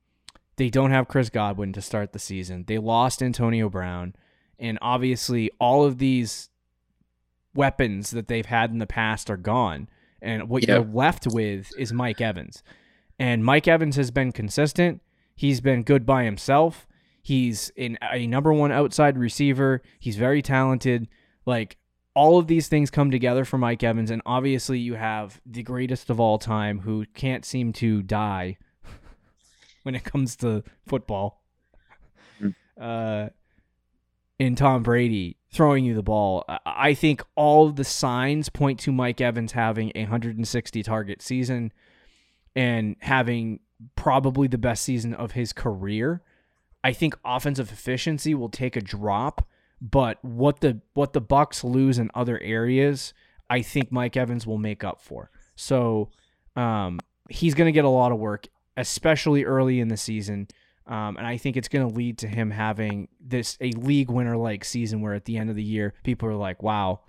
[0.56, 2.64] they don't have Chris Godwin to start the season.
[2.66, 4.14] They lost Antonio Brown,
[4.58, 6.48] and obviously all of these
[7.54, 9.88] weapons that they've had in the past are gone.
[10.20, 10.76] And what Yeah.
[10.76, 12.62] you're left with is Mike Evans.
[13.18, 15.02] And Mike Evans has been consistent.
[15.36, 16.86] He's been good by himself.
[17.22, 19.82] He's in a number one outside receiver.
[19.98, 21.08] He's very talented.
[21.46, 21.76] Like
[22.14, 26.10] all of these things come together for Mike Evans, and obviously you have the greatest
[26.10, 28.56] of all time who can't seem to die
[29.82, 31.42] when it comes to football.
[32.40, 32.54] Mm.
[32.80, 33.30] Uh,
[34.38, 38.80] in Tom Brady throwing you the ball, I- I think all of the signs point
[38.80, 41.72] to Mike Evans having a 160 target season
[42.56, 43.60] and having
[43.96, 46.22] probably the best season of his career.
[46.82, 49.46] I think offensive efficiency will take a drop,
[49.80, 53.12] but what the what the Bucs lose in other areas,
[53.50, 55.30] I think Mike Evans will make up for.
[55.56, 56.10] So
[56.56, 60.48] um, he's going to get a lot of work, especially early in the season.
[60.86, 64.36] Um, and I think it's going to lead to him having this a league winner
[64.36, 67.00] like season where at the end of the year people are like, "Wow,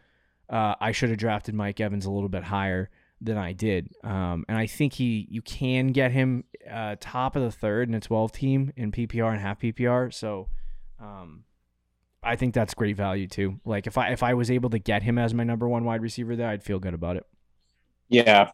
[0.49, 4.45] uh, I should have drafted Mike Evans a little bit higher than I did." Um,
[4.47, 7.99] and I think he you can get him uh, top of the third in a
[7.99, 10.13] 12 team in PPR and half PPR.
[10.13, 10.47] So
[10.99, 11.43] um,
[12.26, 13.60] I think that's great value too.
[13.66, 16.02] Like if I if I was able to get him as my number one wide
[16.02, 17.26] receiver there, I'd feel good about it.
[18.10, 18.52] Yeah,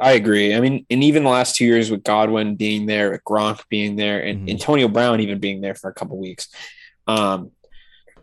[0.00, 0.54] I agree.
[0.54, 3.96] I mean, and even the last two years with Godwin being there, with Gronk being
[3.96, 4.50] there, and Mhm.
[4.52, 6.48] Antonio Brown even being there for a couple weeks,
[7.06, 7.50] um,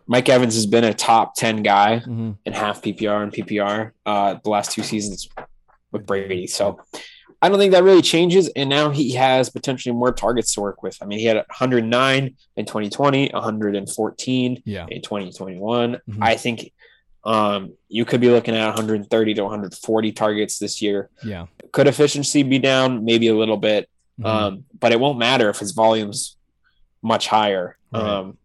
[0.06, 2.32] Mike Evans has been a top ten guy Mm-hmm.
[2.44, 5.28] in half PPR and PPR uh, the last two seasons
[5.92, 6.46] with Brady.
[6.46, 6.80] So
[7.42, 8.48] I don't think that really changes.
[8.54, 10.98] And now he has potentially more targets to work with.
[11.00, 14.86] I mean, he had 109 in 2020, 114 Yeah.
[14.90, 15.98] in 2021.
[16.08, 16.18] Mhm.
[16.20, 16.72] I think
[17.24, 21.10] um, you could be looking at 130 to 140 targets this year.
[21.22, 21.46] Yeah.
[21.72, 23.04] Could efficiency be down?
[23.04, 24.24] Maybe a little bit, Mhm.
[24.26, 26.36] um, but it won't matter if his volume's
[27.02, 27.76] much higher.
[27.92, 28.02] Right.
[28.02, 28.38] Um,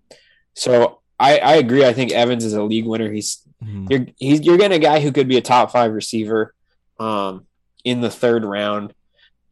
[0.56, 1.86] so I, I agree.
[1.86, 3.10] I think Evans is a league winner.
[3.12, 3.90] He's Mhm.
[3.90, 6.54] you're he's you're getting a guy who could be a top five receiver
[7.00, 7.46] um,
[7.86, 8.94] in the third round.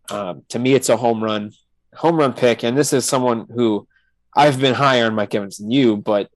[0.10, 1.54] Um, to me, it's a home run
[1.96, 3.88] home run pick, and this is someone who
[4.36, 6.30] I've been higher on Mike Evans than you, but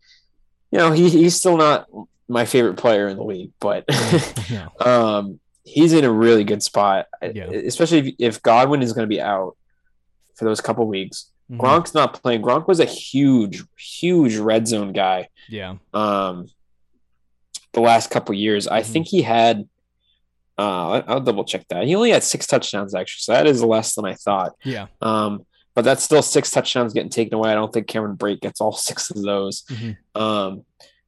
[0.71, 1.87] you know he, he's still not
[2.29, 3.51] my favorite player in the league.
[3.59, 3.85] But
[4.49, 4.67] yeah.
[4.79, 7.45] um, he's in a really good spot, Yeah.
[7.45, 9.57] especially if, if Godwin is going to be out
[10.35, 11.31] for those couple weeks.
[11.51, 11.57] Mhm.
[11.57, 12.41] Gronk's not playing.
[12.41, 15.75] Gronk was a huge, huge red zone guy Yeah.
[15.93, 16.47] um
[17.73, 18.67] the last couple years.
[18.67, 18.85] I Mhm.
[18.85, 19.67] think he had
[20.57, 21.85] uh I'll double check that.
[21.85, 24.53] He only had six touchdowns actually, so that is less than I thought.
[24.63, 24.87] Yeah.
[25.01, 27.51] Um but that's still six touchdowns getting taken away.
[27.51, 29.63] I don't think Cameron Brate gets all six of those.
[29.69, 29.97] Mhm.
[30.15, 30.63] Um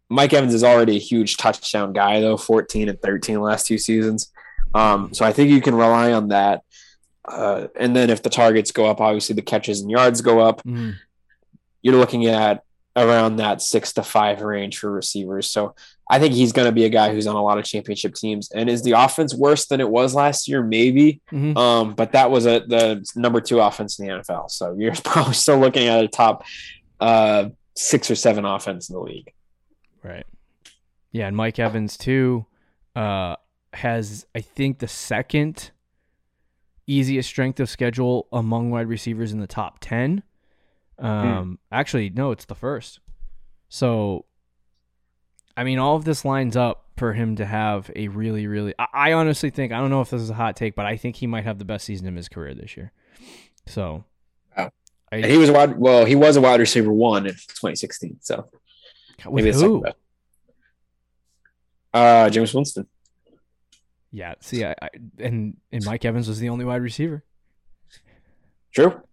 [0.10, 3.78] Mike Evans is already a huge touchdown guy though, 14 and 13 the last two
[3.78, 4.32] seasons.
[4.74, 6.62] Um so I think you can rely on that.
[7.28, 10.64] Uh, and then if the targets go up, obviously the catches and yards go up
[10.64, 10.96] Mhm.
[11.82, 12.64] you're looking at
[13.00, 15.50] around that six to five range for receivers.
[15.50, 15.76] So
[16.10, 18.52] I think he's going to be a guy who's on a lot of championship teams.
[18.52, 20.64] And is the offense worse than it was last year?
[20.64, 21.22] Maybe.
[21.32, 21.56] Mhm.
[21.58, 24.50] Um, but that was a the number two offense in the NFL.
[24.52, 26.44] So you're probably still looking at a top
[27.00, 29.32] uh, six or seven offense in the league.
[30.04, 30.26] Right.
[31.12, 32.46] Yeah, and Mike Evans too
[32.96, 33.36] uh
[33.74, 35.72] has I think the second
[36.88, 40.24] easiest strength of schedule among wide receivers in the top 10.
[41.00, 43.00] Um actually no, it's the first.
[43.70, 44.26] So
[45.56, 48.88] I mean all of this lines up for him to have a really really I,
[48.94, 51.16] I honestly think I don't know if this is a hot take, but I think
[51.18, 52.92] he might have the best season of his career this year.
[53.66, 54.04] So
[54.58, 54.72] Wow.
[55.12, 55.78] I, And he was wide.
[55.78, 58.18] Well, he was a wide receiver one in 2016.
[58.22, 58.50] So
[59.26, 59.82] with maybe the who?
[59.82, 59.96] best.
[61.94, 62.88] Uh, Jameis Winston.
[64.12, 67.24] Yeah, see, I, I and and Mike Evans was the only wide receiver.
[68.74, 69.02] True.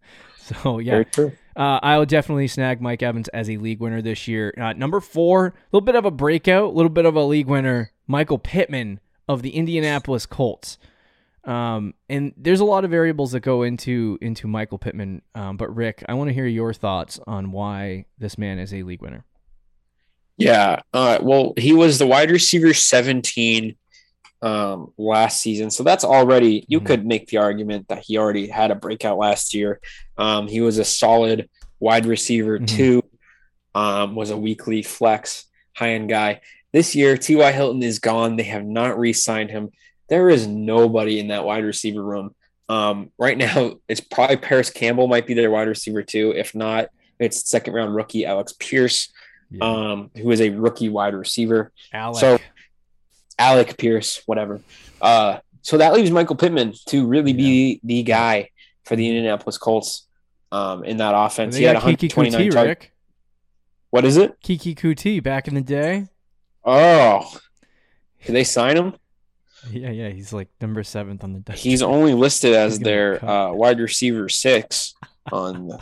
[0.62, 1.33] So yeah, Very true.
[1.57, 4.53] Uh, I will definitely snag Mike Evans as a league winner this year.
[4.57, 7.47] Uh, number four, a little bit of a breakout, a little bit of a league
[7.47, 10.79] winner, Michael Pittman of the Indianapolis Colts.
[11.45, 15.23] Um, and there's a lot of variables that go into into Michael Pittman.
[15.35, 18.83] Um, but Rick, I want to hear your thoughts on why this man is a
[18.83, 19.25] league winner.
[20.37, 20.81] Yeah.
[20.92, 23.77] Uh, well, he was the wide receiver 17
[24.42, 25.70] um, last season.
[25.70, 26.87] So that's already, you Mhm.
[26.87, 29.81] could make the argument that he already had a breakout last year.
[30.18, 31.49] Um, he was a solid
[31.81, 32.68] wide receiver, Mhm.
[32.68, 33.03] too,
[33.75, 35.44] um, was a weekly flex
[35.75, 36.40] high end guy.
[36.72, 37.51] This year, T.Y.
[37.53, 38.37] Hilton is gone.
[38.37, 39.70] They have not re signed him.
[40.09, 42.35] There is nobody in that wide receiver room.
[42.68, 46.33] Um, right now, it's probably Parris Campbell might be their wide receiver, too.
[46.37, 49.12] If not, it's second round rookie Alex Pierce
[49.61, 51.70] um, who is a rookie wide receiver.
[51.92, 52.20] Alec.
[52.20, 52.38] so-
[53.38, 54.61] Alec Pierce, whatever.
[55.01, 58.51] Uh, so that leaves Michael Pittman to really be the guy
[58.85, 60.07] for the Indianapolis Colts
[60.53, 61.57] um, in that offense.
[61.57, 62.87] He had got Keke 129 Coutee, targets.
[63.90, 64.40] What is it?
[64.42, 66.07] Keke Coutee back in the day.
[66.64, 67.31] Oh,
[68.25, 68.94] did they sign him?
[69.70, 73.53] Yeah, yeah, he's like number seventh on the depth He's only listed as their uh,
[73.53, 74.94] wide receiver six
[75.33, 75.79] on the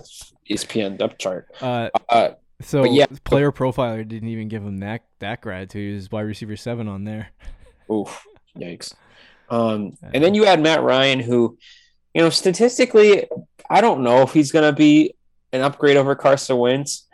[0.48, 1.48] ESPN depth chart.
[1.60, 2.30] Uh, Uh,
[2.64, 3.06] so But yeah.
[3.24, 5.88] player profiler didn't even give him that that gratitude.
[5.88, 7.28] He was wide receiver seven on there.
[7.90, 8.24] Oof,
[8.56, 8.94] yikes.
[9.50, 11.58] Um, and then you had Matt Ryan, who,
[12.14, 13.28] you know, statistically,
[13.68, 15.14] I don't know if he's going to be
[15.52, 17.06] an upgrade over Carson Wentz.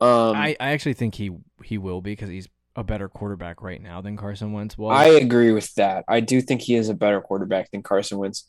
[0.00, 1.30] Um, I, I actually think he
[1.64, 4.96] he will be because he's a better quarterback right now than Carson Wentz was.
[4.96, 6.04] I agree with that.
[6.06, 8.44] I do think he is a better quarterback than Carson Wentz.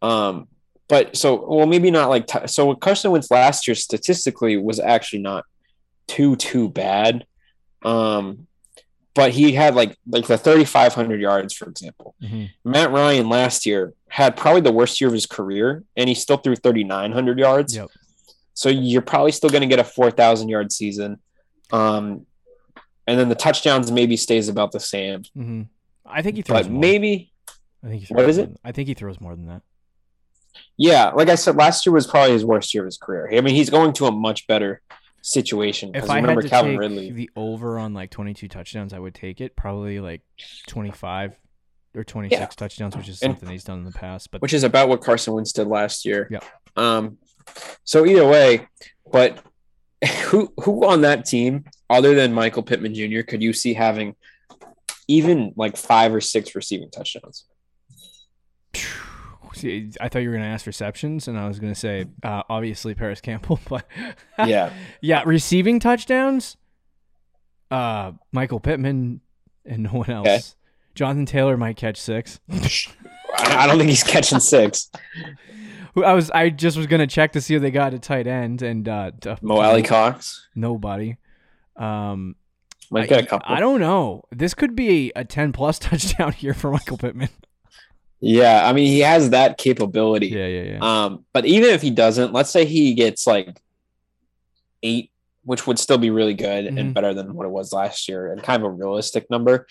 [0.00, 0.46] Um,
[0.88, 2.74] but so, well, maybe not like t- so.
[2.76, 5.44] Carson Wentz last year statistically was actually not
[6.06, 7.26] too too bad.
[7.84, 8.46] Um,
[9.14, 12.14] but he had like like the thirty five hundred yards, for example.
[12.22, 12.50] Mhm.
[12.64, 16.36] Matt Ryan last year had probably the worst year of his career, and he still
[16.36, 17.74] threw 3,900 yards.
[17.76, 17.88] Yep.
[18.54, 21.18] So you're probably still going to get a 4,000 yard season.
[21.72, 22.26] Um,
[23.06, 25.68] and then the touchdowns maybe stays about the same, Mhm.
[26.06, 26.64] I think he throws.
[26.64, 26.80] but more.
[26.80, 27.32] maybe,
[27.82, 28.48] I think he what is it?
[28.48, 29.62] than- I think he throws more than that.
[30.76, 33.30] yeah, like I said, last year was probably his worst year of his career.
[33.32, 34.82] I mean, he's going to a much better
[35.22, 35.92] situation.
[35.94, 37.10] If I had remember to Calvin take Ridley.
[37.12, 39.56] the over on like 22 touchdowns, I would take it.
[39.56, 40.20] Probably like
[40.66, 41.34] 25
[41.94, 44.30] or 26 touchdowns, which is And- something he's done in the past.
[44.30, 46.28] But which is about what Carson Wentz did last year.
[46.30, 46.40] Yeah.
[46.76, 47.18] Um,
[47.84, 48.66] so either way,
[49.10, 49.42] but
[50.24, 53.22] who who on that team other than Michael Pittman Jr.
[53.22, 54.16] could you see having
[55.08, 57.44] even like five or six receiving touchdowns?
[59.62, 62.06] See, I thought you were going to ask receptions, and I was going to say
[62.24, 63.86] uh, obviously Parris Campbell, but
[64.36, 64.72] Yeah.
[65.00, 66.56] yeah, receiving touchdowns.
[67.70, 69.20] Uh, Michael Pittman
[69.64, 70.26] and no one else.
[70.26, 70.40] Okay.
[70.96, 72.40] Jonathan Taylor might catch six.
[73.38, 74.90] I don't think he's catching six.
[75.94, 78.62] I was I just was gonna check to see if they got a tight end
[78.62, 81.16] and uh, Mo Alie-Cox nobody.
[81.76, 82.34] Um,
[82.90, 83.54] might I, get a couple.
[83.54, 84.24] I don't know.
[84.32, 87.30] This could be a ten plus touchdown here for Michael Pittman.
[88.24, 90.28] Yeah, I mean he has that capability.
[90.28, 90.78] Yeah, yeah, yeah.
[90.80, 93.60] Um, but even if he doesn't, let's say he gets like
[94.82, 95.10] eight,
[95.44, 96.78] which would still be really good Mhm.
[96.78, 99.66] and better than what it was last year, and kind of a realistic number.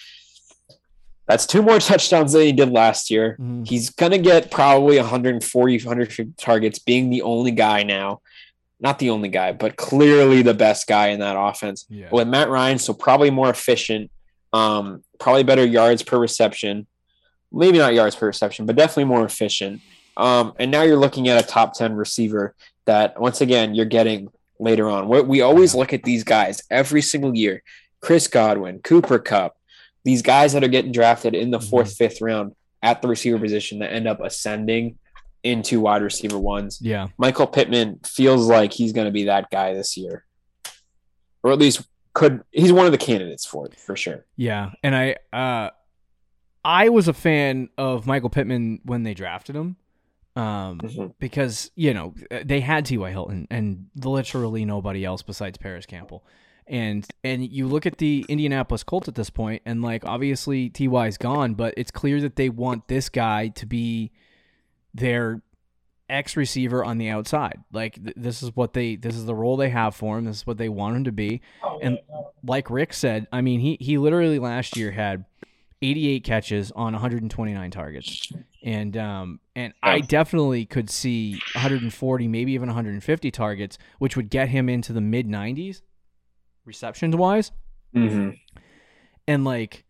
[1.28, 3.38] That's two more touchdowns than he did last year.
[3.40, 3.66] Mhm.
[3.68, 8.20] He's gonna get probably 140, 150 targets, being the only guy now.
[8.82, 11.86] Not the only guy, but clearly the best guy in that offense.
[11.90, 12.08] Yeah.
[12.12, 14.12] With Matt Ryan, so probably more efficient,
[14.52, 16.88] um, probably better yards per reception.
[17.52, 19.82] Maybe not yards per reception, but definitely more efficient.
[20.18, 24.30] Um, and now you're looking at a top 10 receiver that, once again, you're getting
[24.60, 25.08] later on.
[25.08, 27.64] We, we always look at these guys every single year
[28.02, 29.56] Chris Godwin, Cooper Kupp,
[30.04, 33.80] these guys that are getting drafted in the 4th fifth round at the receiver position
[33.80, 34.98] that end up ascending
[35.44, 36.80] into wide receiver ones.
[36.82, 37.08] Yeah.
[37.18, 40.26] Michael Pittman feels like he's going to be that guy this year,
[41.44, 42.42] or at least could.
[42.52, 44.25] He's one of the candidates for it for sure.
[44.36, 45.69] Yeah, and I uh
[46.64, 49.78] I was a fan of Michael Pittman when they drafted him.
[50.36, 51.14] Um Mhm.
[51.20, 52.14] because, you know,
[52.46, 53.10] they had T.Y.
[53.12, 56.24] Hilton and literally nobody else besides Parris Campbell.
[56.68, 61.18] And and you look at the Indianapolis Colts at this point and like obviously T.Y.'s
[61.18, 64.12] gone, but it's clear that they want this guy to be
[64.94, 65.42] their
[66.10, 67.58] X receiver on the outside.
[67.74, 70.24] Like th- this is what they this is the role they have for him.
[70.26, 71.42] This is what they want him to be.
[71.82, 72.00] And
[72.46, 75.26] like Rick said, I mean, he he literally last year had
[75.82, 78.32] 88 catches on 129 targets.
[78.63, 84.50] And um and I definitely could see 140, maybe even 150 targets, which would get
[84.50, 85.82] him into the mid 90s
[86.65, 87.52] receptions wise.
[87.96, 88.32] Mm-hmm.
[89.27, 89.86] And like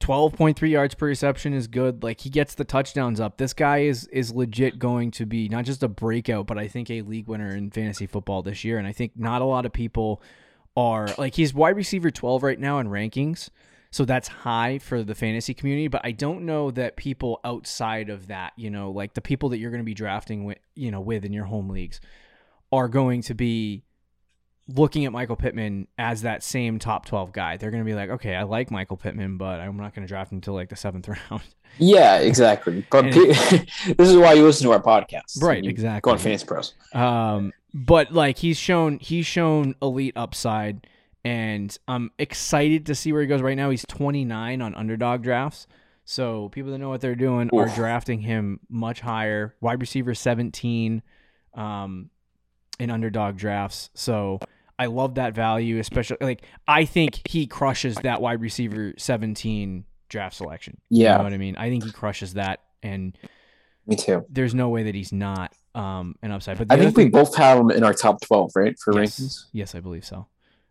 [0.00, 2.02] 12.3 yards per reception is good.
[2.02, 3.38] Like he gets the touchdowns up.
[3.38, 6.90] This guy is is legit going to be not just a breakout, but I think
[6.90, 8.78] a league winner in fantasy football this year.
[8.78, 10.22] And I think not a lot of people
[10.76, 13.48] are like he's wide receiver 12 right now in rankings.
[13.96, 18.26] So that's high for the fantasy community, but I don't know that people outside of
[18.26, 21.00] that, you know, like the people that you're going to be drafting with, you know,
[21.00, 22.02] with in your home leagues
[22.70, 23.84] are going to be
[24.68, 27.56] looking at Michael Pittman as that same top 12 guy.
[27.56, 30.08] They're going to be like, okay, I like Michael Pittman, but I'm not going to
[30.08, 31.44] draft him until like the seventh round.
[31.78, 32.84] Yeah, exactly.
[32.90, 35.42] But this is why you listen to our podcast.
[35.42, 36.10] Right, exactly.
[36.10, 36.74] Go on Fantasy Pros.
[36.92, 40.86] Um, but like he's shown, he's shown elite upside
[41.26, 43.42] and I'm excited to see where he goes.
[43.42, 45.66] Right now, he's 29 on underdog drafts.
[46.04, 47.66] So people that know what they're doing Oof.
[47.66, 49.56] are drafting him much higher.
[49.60, 51.02] Wide receiver 17
[51.54, 52.10] um,
[52.78, 53.90] in underdog drafts.
[53.94, 54.38] So
[54.78, 60.36] I love that value, especially like I think he crushes that wide receiver 17 draft
[60.36, 60.80] selection.
[60.90, 61.10] Yeah.
[61.10, 61.56] You know what I mean?
[61.56, 63.18] I think he crushes that and
[63.84, 64.24] me too.
[64.30, 66.58] There's no way that he's not um, an upside.
[66.58, 68.78] But I think thing, we both have him in our top 12, right?
[68.78, 69.44] For yes, rankings.
[69.50, 70.28] Yes, I believe so.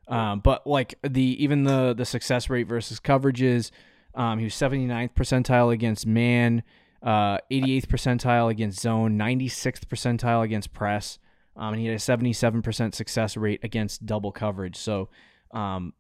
[0.08, 3.72] Um, but like the even the the success rate versus coverages,
[4.14, 6.64] um, he was 79th percentile against man,
[7.02, 11.20] uh, 88th percentile against zone, 96th percentile against press,
[11.56, 14.76] um, and he had a 77% success rate against double coverage.
[14.76, 15.10] So,
[15.52, 15.94] um,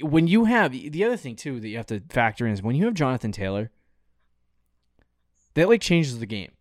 [0.00, 2.76] when you have the other thing too that you have to factor in is when
[2.76, 3.70] you have Jonathan Taylor,
[5.54, 6.52] that like changes the game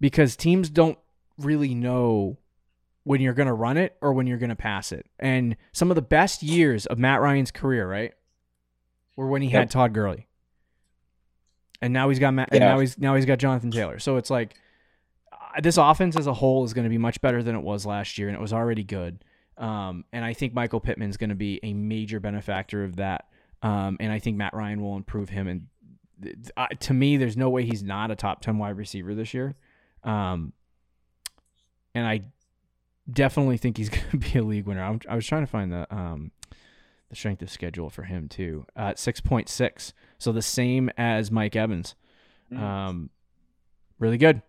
[0.00, 0.98] because teams don't
[1.38, 2.38] really know
[3.04, 5.06] when you're going to run it or when you're going to pass it.
[5.18, 8.12] And some of the best years of Matt Ryan's career, right,
[9.16, 9.60] were when he yep.
[9.60, 10.26] had Todd Gurley.
[11.82, 13.98] And now he's got Matt, and now he's now he's got Jonathan Taylor.
[13.98, 14.54] So it's like
[15.32, 17.86] uh, this offense as a whole is going to be much better than it was
[17.86, 19.24] last year, and it was already good.
[19.56, 23.26] Um, and I think Michael Pittman's going to be a major benefactor of that.
[23.62, 25.48] Um, and I think Matt Ryan will improve him.
[25.48, 29.32] And uh, to me, there's no way he's not a top ten wide receiver this
[29.32, 29.54] year.
[30.02, 30.52] Um,
[31.94, 32.22] and I
[33.12, 34.82] definitely think he's going to be a league winner.
[34.82, 36.32] I'm, i was trying to find the um,
[37.08, 38.66] the strength of schedule for him too.
[38.76, 41.94] Uh, six point six, so the same as Mike Evans.
[42.52, 42.58] Mm.
[42.58, 43.10] Um,
[43.98, 44.42] really good.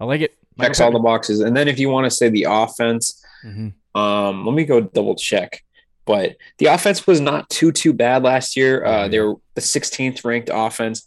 [0.00, 0.36] I like it.
[0.60, 1.40] Checks all the boxes.
[1.40, 4.00] And then if you want to say the offense, mm-hmm.
[4.00, 5.64] um, let me go double check.
[6.04, 8.84] But the offense was not too too bad last year.
[8.84, 11.06] Uh, they were the 16th ranked offense.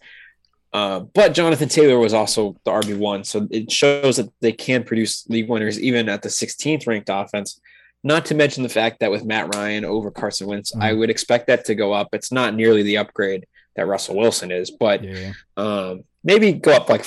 [0.74, 4.84] Uh, but Jonathan Taylor was also the RB one, so it shows that they can
[4.84, 7.60] produce league winners even at the 16th ranked offense.
[8.04, 10.82] Not to mention the fact that with Matt Ryan over Carson Wentz, mm-hmm.
[10.82, 12.10] I would expect that to go up.
[12.14, 13.46] It's not nearly the upgrade
[13.76, 15.34] that Russell Wilson is, but yeah.
[15.56, 17.06] Um, maybe go up like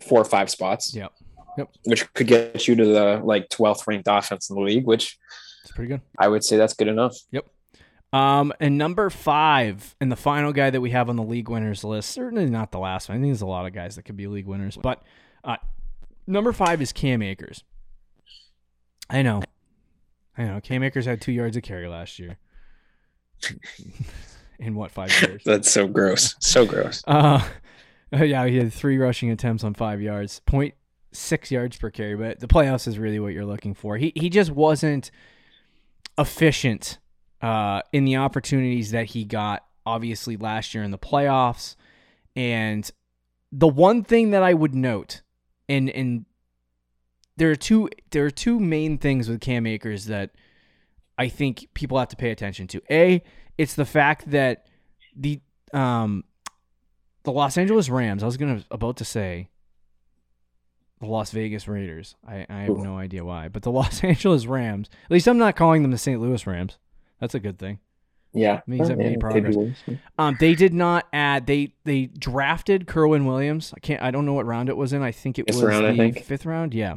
[0.00, 0.94] four or five spots.
[0.94, 1.12] Yep.
[1.58, 1.68] Yep.
[1.84, 5.18] Which could get you to the like 12th ranked offense in the league, which
[5.62, 6.00] it's pretty good.
[6.18, 7.16] I would say that's good enough.
[7.30, 7.46] Yep.
[8.12, 11.82] Um, and number five, and the final guy that we have on the league winners
[11.82, 13.16] list, certainly not the last one.
[13.16, 15.02] I think there's a lot of guys that could be league winners, but
[15.44, 15.56] uh,
[16.26, 17.64] number five is Cam Akers.
[19.08, 19.42] I know,
[20.36, 20.60] I know.
[20.60, 22.38] Cam Akers had two yards of carry last year.
[24.58, 25.42] In what five years?
[25.44, 26.36] That's so gross.
[26.38, 27.02] So gross.
[28.14, 30.74] Uh, yeah, he had three rushing attempts on five yards, point
[31.12, 32.14] six yards per carry.
[32.14, 33.96] But the playoffs is really what you're looking for.
[33.96, 35.10] He he just wasn't
[36.18, 36.98] efficient
[37.42, 41.76] uh, in the opportunities that he got, obviously last year in the playoffs.
[42.36, 42.88] And
[43.50, 45.22] the one thing that I would note,
[45.68, 46.24] and and
[47.36, 50.30] there are two there are two main things with Cam Akers that
[51.18, 52.82] I think people have to pay attention to.
[52.90, 53.22] A,
[53.58, 54.66] it's the fact that
[55.14, 55.40] the
[55.74, 56.24] um
[57.24, 58.22] the Los Angeles Rams.
[58.22, 59.50] I was gonna about to say
[61.00, 62.14] the Las Vegas Raiders.
[62.26, 64.88] I, I have no idea why, but the Los Angeles Rams.
[65.04, 66.20] At least I'm not calling them the St.
[66.20, 66.78] Louis Rams.
[67.22, 67.78] That's a good thing.
[68.32, 69.56] Yeah, it means I've made progress.
[70.18, 71.46] Um, they did not add.
[71.46, 73.72] They they drafted Kyren Williams.
[73.76, 74.02] I can't.
[74.02, 75.02] I don't know what round it was in.
[75.02, 76.74] I think it fifth was round, the fifth round.
[76.74, 76.96] Yeah.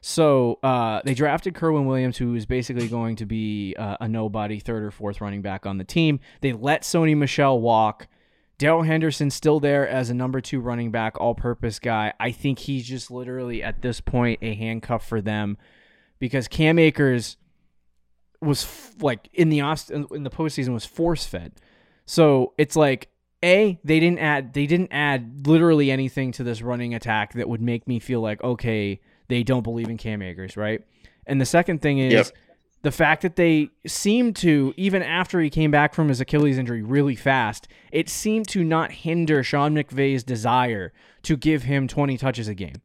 [0.00, 4.60] So uh, they drafted Kyren Williams, who is basically going to be uh, a nobody,
[4.60, 6.20] third or fourth running back on the team.
[6.40, 8.08] They let Sony Michel walk.
[8.56, 12.14] Darrell Henderson still there as a number two running back, all-purpose guy.
[12.18, 15.58] I think he's just literally at this point a handcuff for them
[16.18, 17.36] because Cam Akers
[18.40, 21.52] was f- like in the off in the postseason was force fed.
[22.06, 23.08] So it's like
[23.44, 27.60] a they didn't add they didn't add literally anything to this running attack that would
[27.60, 30.82] make me feel like okay they don't believe in Cam Akers, right?
[31.26, 32.26] And the second thing is yep.
[32.82, 36.82] the fact that they seemed to even after he came back from his Achilles injury
[36.82, 42.48] really fast, it seemed to not hinder Sean McVay's desire to give him 20 touches
[42.48, 42.82] a game.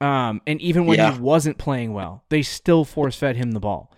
[0.00, 1.12] Um, and even when yeah.
[1.12, 3.95] he wasn't playing well, they still force fed him the ball.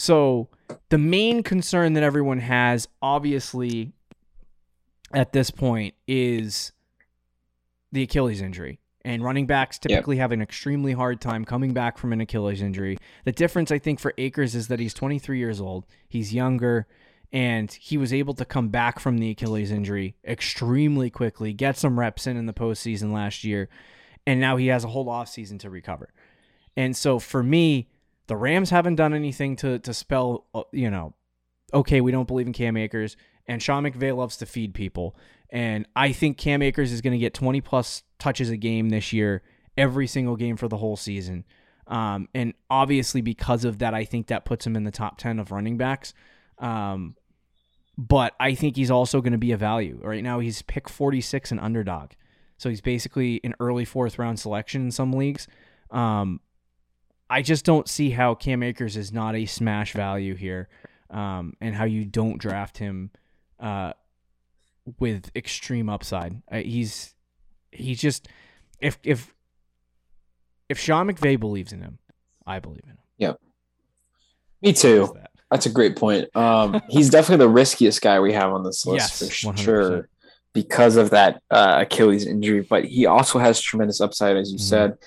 [0.00, 0.48] So
[0.88, 3.92] the main concern that everyone has, obviously,
[5.12, 6.72] at this point is
[7.92, 8.80] the Achilles injury.
[9.04, 12.96] And running backs typically have an extremely hard time coming back from an Achilles injury.
[13.26, 15.84] The difference, I think, for Akers is that he's 23 years old.
[16.08, 16.86] He's younger,
[17.30, 22.00] and he was able to come back from the Achilles injury extremely quickly, get some
[22.00, 23.68] reps in in the postseason last year,
[24.26, 26.08] and now he has a whole offseason to recover.
[26.74, 27.88] And so for me,
[28.30, 31.14] the Rams haven't done anything to to spell, uh, you know,
[31.74, 33.16] okay, we don't believe in Cam Akers,
[33.48, 35.16] and Sean McVay loves to feed people.
[35.50, 39.12] And I think Cam Akers is going to get 20 plus touches a game this
[39.12, 39.42] year,
[39.76, 41.44] every single game for the whole season.
[41.88, 45.40] Um, and obviously, because of that, I think that puts him in the top 10
[45.40, 46.14] of running backs.
[46.60, 47.16] Um,
[47.98, 49.98] but I think he's also going to be a value.
[50.04, 52.12] Right now, he's pick 46 and underdog.
[52.58, 55.48] So he's basically an early fourth round selection in some leagues.
[55.90, 56.38] Um,
[57.30, 60.68] I just don't see how Cam Akers is not a smash value here
[61.10, 63.10] um, and how you don't draft him
[63.60, 63.92] uh,
[64.98, 66.42] with extreme upside.
[66.50, 67.14] Uh, he's
[67.70, 68.28] he's just
[68.80, 69.32] if if
[70.68, 71.98] if Sean McVay believes in him,
[72.46, 72.98] I believe in him.
[73.16, 73.32] Yeah,
[74.60, 75.12] me too.
[75.14, 75.30] That?
[75.52, 76.34] That's a great point.
[76.36, 79.58] Um, he's definitely the riskiest guy we have on this list yes, for 100%.
[79.58, 80.08] sure
[80.52, 82.66] because of that uh, Achilles injury.
[82.68, 84.64] But he also has tremendous upside, as you mm-hmm.
[84.64, 84.98] said.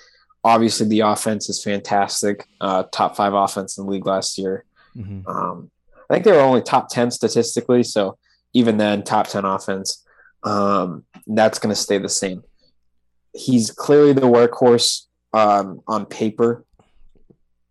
[0.44, 2.46] Obviously, the offense is fantastic.
[2.60, 4.64] Uh, top five offense in the league last year.
[4.96, 5.26] Mm-hmm.
[5.26, 5.70] Um,
[6.08, 7.82] I think they were only top ten statistically.
[7.82, 8.18] So
[8.54, 10.02] even then, top 10 offense.
[10.42, 12.44] Um, that's going to stay the same.
[13.34, 16.64] He's clearly the workhorse um, on paper.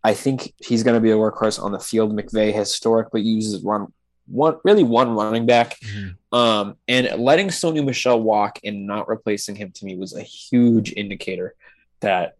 [0.04, 2.12] I think he's going to be a workhorse on the field.
[2.12, 3.92] McVay historically uses run
[4.26, 6.34] one really one running back, mm-hmm.
[6.36, 10.92] um, and letting Sony Michel walk and not replacing him to me was a huge
[10.92, 11.54] indicator
[12.00, 12.36] that.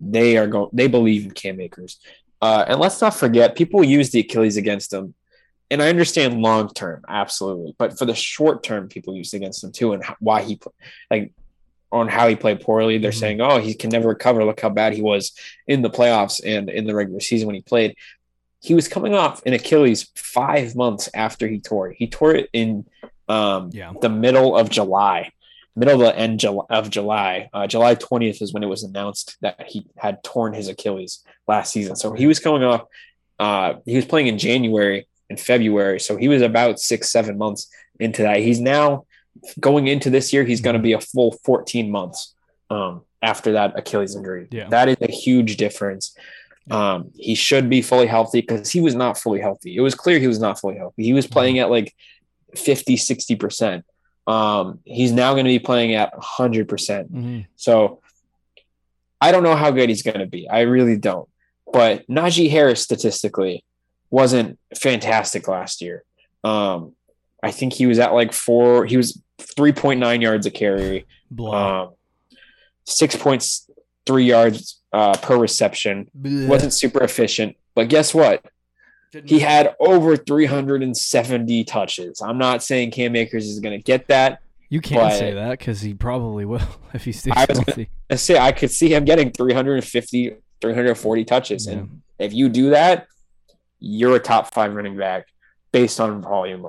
[0.00, 0.70] They are going.
[0.72, 1.98] They believe in Cam Akers,
[2.40, 5.14] uh, and let's not forget people use the Achilles against them,
[5.70, 9.72] and I understand long term, absolutely, but for the short term, people use against him
[9.72, 10.60] too, and why he
[11.10, 11.32] like
[11.90, 12.98] on how he played poorly.
[12.98, 13.18] They're mm-hmm.
[13.18, 14.44] saying, "Oh, he can never recover.
[14.44, 15.32] Look how bad he was
[15.66, 17.96] in the playoffs and in the regular season when he played."
[18.60, 21.96] He was coming off an Achilles five months after he tore it.
[21.98, 22.86] He tore it in
[23.28, 23.92] um, yeah.
[24.00, 25.32] the middle of July,
[25.76, 27.50] middle of the end of July.
[27.52, 31.72] Uh, July twentieth is when it was announced that he had torn his Achilles last
[31.72, 31.96] season.
[31.96, 32.82] So he was coming off.
[33.38, 36.00] Uh, he was playing in January and February.
[36.00, 37.68] So he was about six, seven months
[37.98, 38.38] into that.
[38.38, 39.06] He's now
[39.60, 42.34] going into this year, he's going to be a full 14 months
[42.70, 44.48] um, after that Achilles injury.
[44.50, 44.68] Yeah.
[44.68, 46.16] That is a huge difference.
[46.70, 49.76] Um, he should be fully healthy because he was not fully healthy.
[49.76, 51.04] It was clear he was not fully healthy.
[51.04, 51.94] He was playing at like
[52.56, 53.82] 50, 60%.
[54.26, 56.68] Um, he's now going to be playing at 100%.
[56.68, 58.00] percent mm hmm So
[59.20, 60.48] I don't know how good he's going to be.
[60.48, 61.28] I really don't.
[61.72, 63.64] But Najee Harris statistically
[64.10, 66.04] wasn't fantastic last year.
[66.44, 66.92] Um,
[67.42, 68.84] I think he was at like four.
[68.86, 71.06] He was three point nine yards a carry,
[71.40, 71.94] um,
[72.84, 73.44] six point
[74.06, 76.10] three yards uh, per reception.
[76.14, 76.48] Blah.
[76.48, 78.44] Wasn't super efficient, but guess what?
[79.24, 82.20] He had over 370 touches.
[82.20, 84.40] I'm not saying Cam Akers is going to get that.
[84.68, 86.60] You can't say that because he probably will
[86.94, 87.90] if he stays I was healthy.
[88.10, 91.72] I say I could see him getting 350, 340 touches, yeah.
[91.74, 93.06] and if you do that,
[93.78, 95.28] you're a top five running back
[95.72, 96.68] based on volume.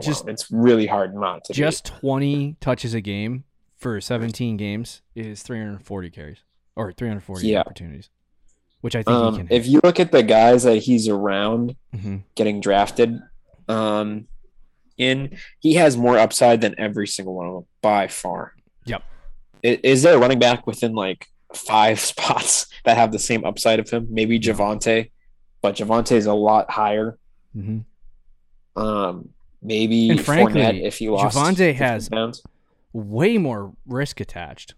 [0.00, 1.52] Just it's really hard not to.
[1.52, 2.00] Just be.
[2.00, 3.44] 20 touches a game
[3.76, 6.38] for 17 games is 340 carries
[6.74, 7.60] or 340 yeah.
[7.60, 8.10] opportunities,
[8.84, 9.48] which I think um, he can.
[9.50, 12.18] If you look at the guys that he's around mm-hmm.
[12.34, 13.18] getting drafted,
[13.68, 14.26] um,
[14.98, 18.54] in he has more upside than every single one of them by far.
[18.84, 19.02] Yep.
[19.62, 23.80] Is, is there a running back within like five spots that have the same upside
[23.80, 24.06] of him?
[24.10, 25.10] Maybe Javonte
[25.64, 27.18] but Javonte is a lot higher.
[27.56, 28.78] Mm-hmm.
[28.78, 29.30] Um,
[29.62, 32.42] maybe and frankly, Fournette if you lost Javonte has pounds.
[32.92, 34.74] way more risk attached.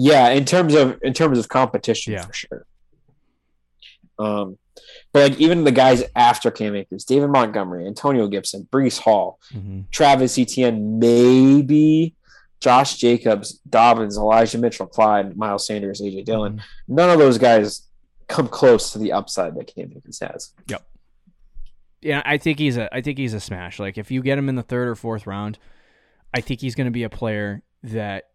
[0.00, 2.24] Yeah, in terms of in terms of competition, yeah.
[2.24, 2.66] for sure.
[4.16, 4.58] Um,
[5.12, 9.80] but like even the guys after Cam Akers, David Montgomery, Antonio Gibson, Breece Hall, mm-hmm.
[9.90, 12.14] Travis Etienne, maybe
[12.60, 16.52] Josh Jacobs, Dobbins, Elijah Mitchell, Clyde, Miles Sanders, AJ Dillon.
[16.54, 16.94] Mm-hmm.
[16.94, 17.88] None of those guys
[18.28, 20.54] come close to the upside that Cam Akers has.
[20.68, 20.86] Yep.
[22.02, 23.80] Yeah, I think he's a I think he's a smash.
[23.80, 25.58] Like if you get him in the third or fourth round,
[26.32, 28.28] I think he's going to be a player that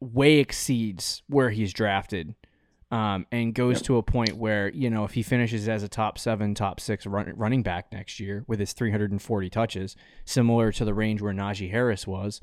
[0.00, 2.34] way exceeds where he's drafted.
[2.88, 3.82] Um, and goes yep.
[3.86, 7.04] to a point where you know if he finishes as a top seven, top six
[7.04, 11.68] run, running back next year with his 340 touches, similar to the range where Najee
[11.68, 12.40] Harris was,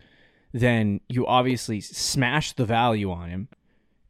[0.51, 3.47] then you obviously smash the value on him,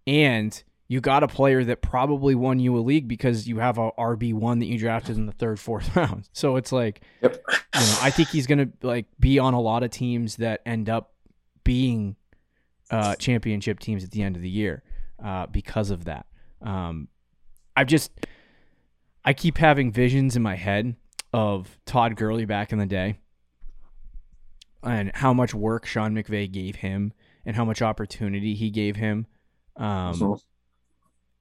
[0.07, 3.91] and you got a player that probably won you a league because you have a
[3.91, 6.27] RB one that you drafted in the third, fourth round.
[6.33, 7.43] So it's like, Yep.
[7.47, 10.89] you know, I think he's gonna like be on a lot of teams that end
[10.89, 11.13] up
[11.63, 12.15] being
[12.93, 14.83] uh, championship teams at the end of the year
[15.23, 16.27] uh, because of that.
[16.61, 17.07] Um,
[17.75, 18.11] I've just
[19.25, 20.95] I keep having visions in my head
[21.33, 23.17] of Todd Gurley back in the day
[24.83, 27.13] and how much work Sean McVay gave him
[27.45, 29.25] and how much opportunity he gave him.
[29.75, 30.39] Um,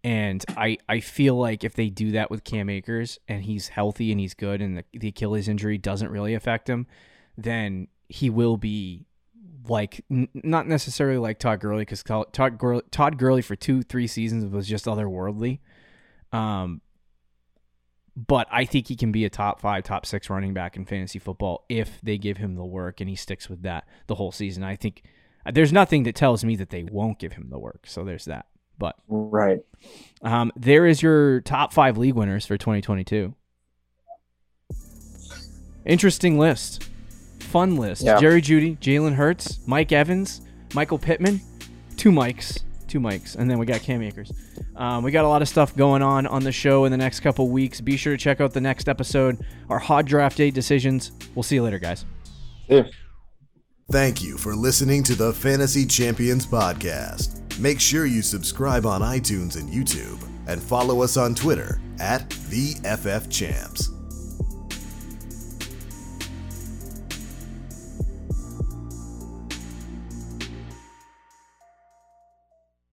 [0.02, 4.10] and I, I feel like if they do that with Cam Akers and he's healthy
[4.10, 6.86] and he's good and the, the Achilles injury doesn't really affect him,
[7.36, 9.06] then he will be
[9.68, 14.06] like n- not necessarily like Todd Gurley because Todd Gurley, Todd Gurley for two three
[14.06, 15.60] seasons was just otherworldly.
[16.32, 16.80] Um,
[18.16, 21.18] but I think he can be a top five, top six running back in fantasy
[21.18, 24.62] football if they give him the work and he sticks with that the whole season.
[24.64, 25.02] I think
[25.50, 27.84] there's nothing that tells me that they won't give him the work.
[27.86, 28.46] So there's that.
[28.78, 29.60] But Right.
[30.22, 33.34] um, there is your top five league winners for 2022.
[35.84, 36.88] Interesting list.
[37.52, 38.02] Fun list.
[38.02, 38.18] Yeah.
[38.18, 40.40] Jerry Jeudy, Jalen Hurts, Mike Evans,
[40.72, 41.38] Michael Pittman,
[41.98, 44.32] two mics, two mics, and then we got Cam Akers.
[44.74, 47.20] Um, we got a lot of stuff going on on the show in the next
[47.20, 47.78] couple weeks.
[47.82, 51.12] Be sure to check out the next episode, our hot draft day decisions.
[51.34, 52.06] We'll see you later, guys.
[52.68, 52.84] Yeah.
[53.90, 57.38] Thank you for listening to the Fantasy Champions Podcast.
[57.58, 62.76] Make sure you subscribe on iTunes and YouTube and follow us on Twitter at the
[62.96, 63.90] FF Champs.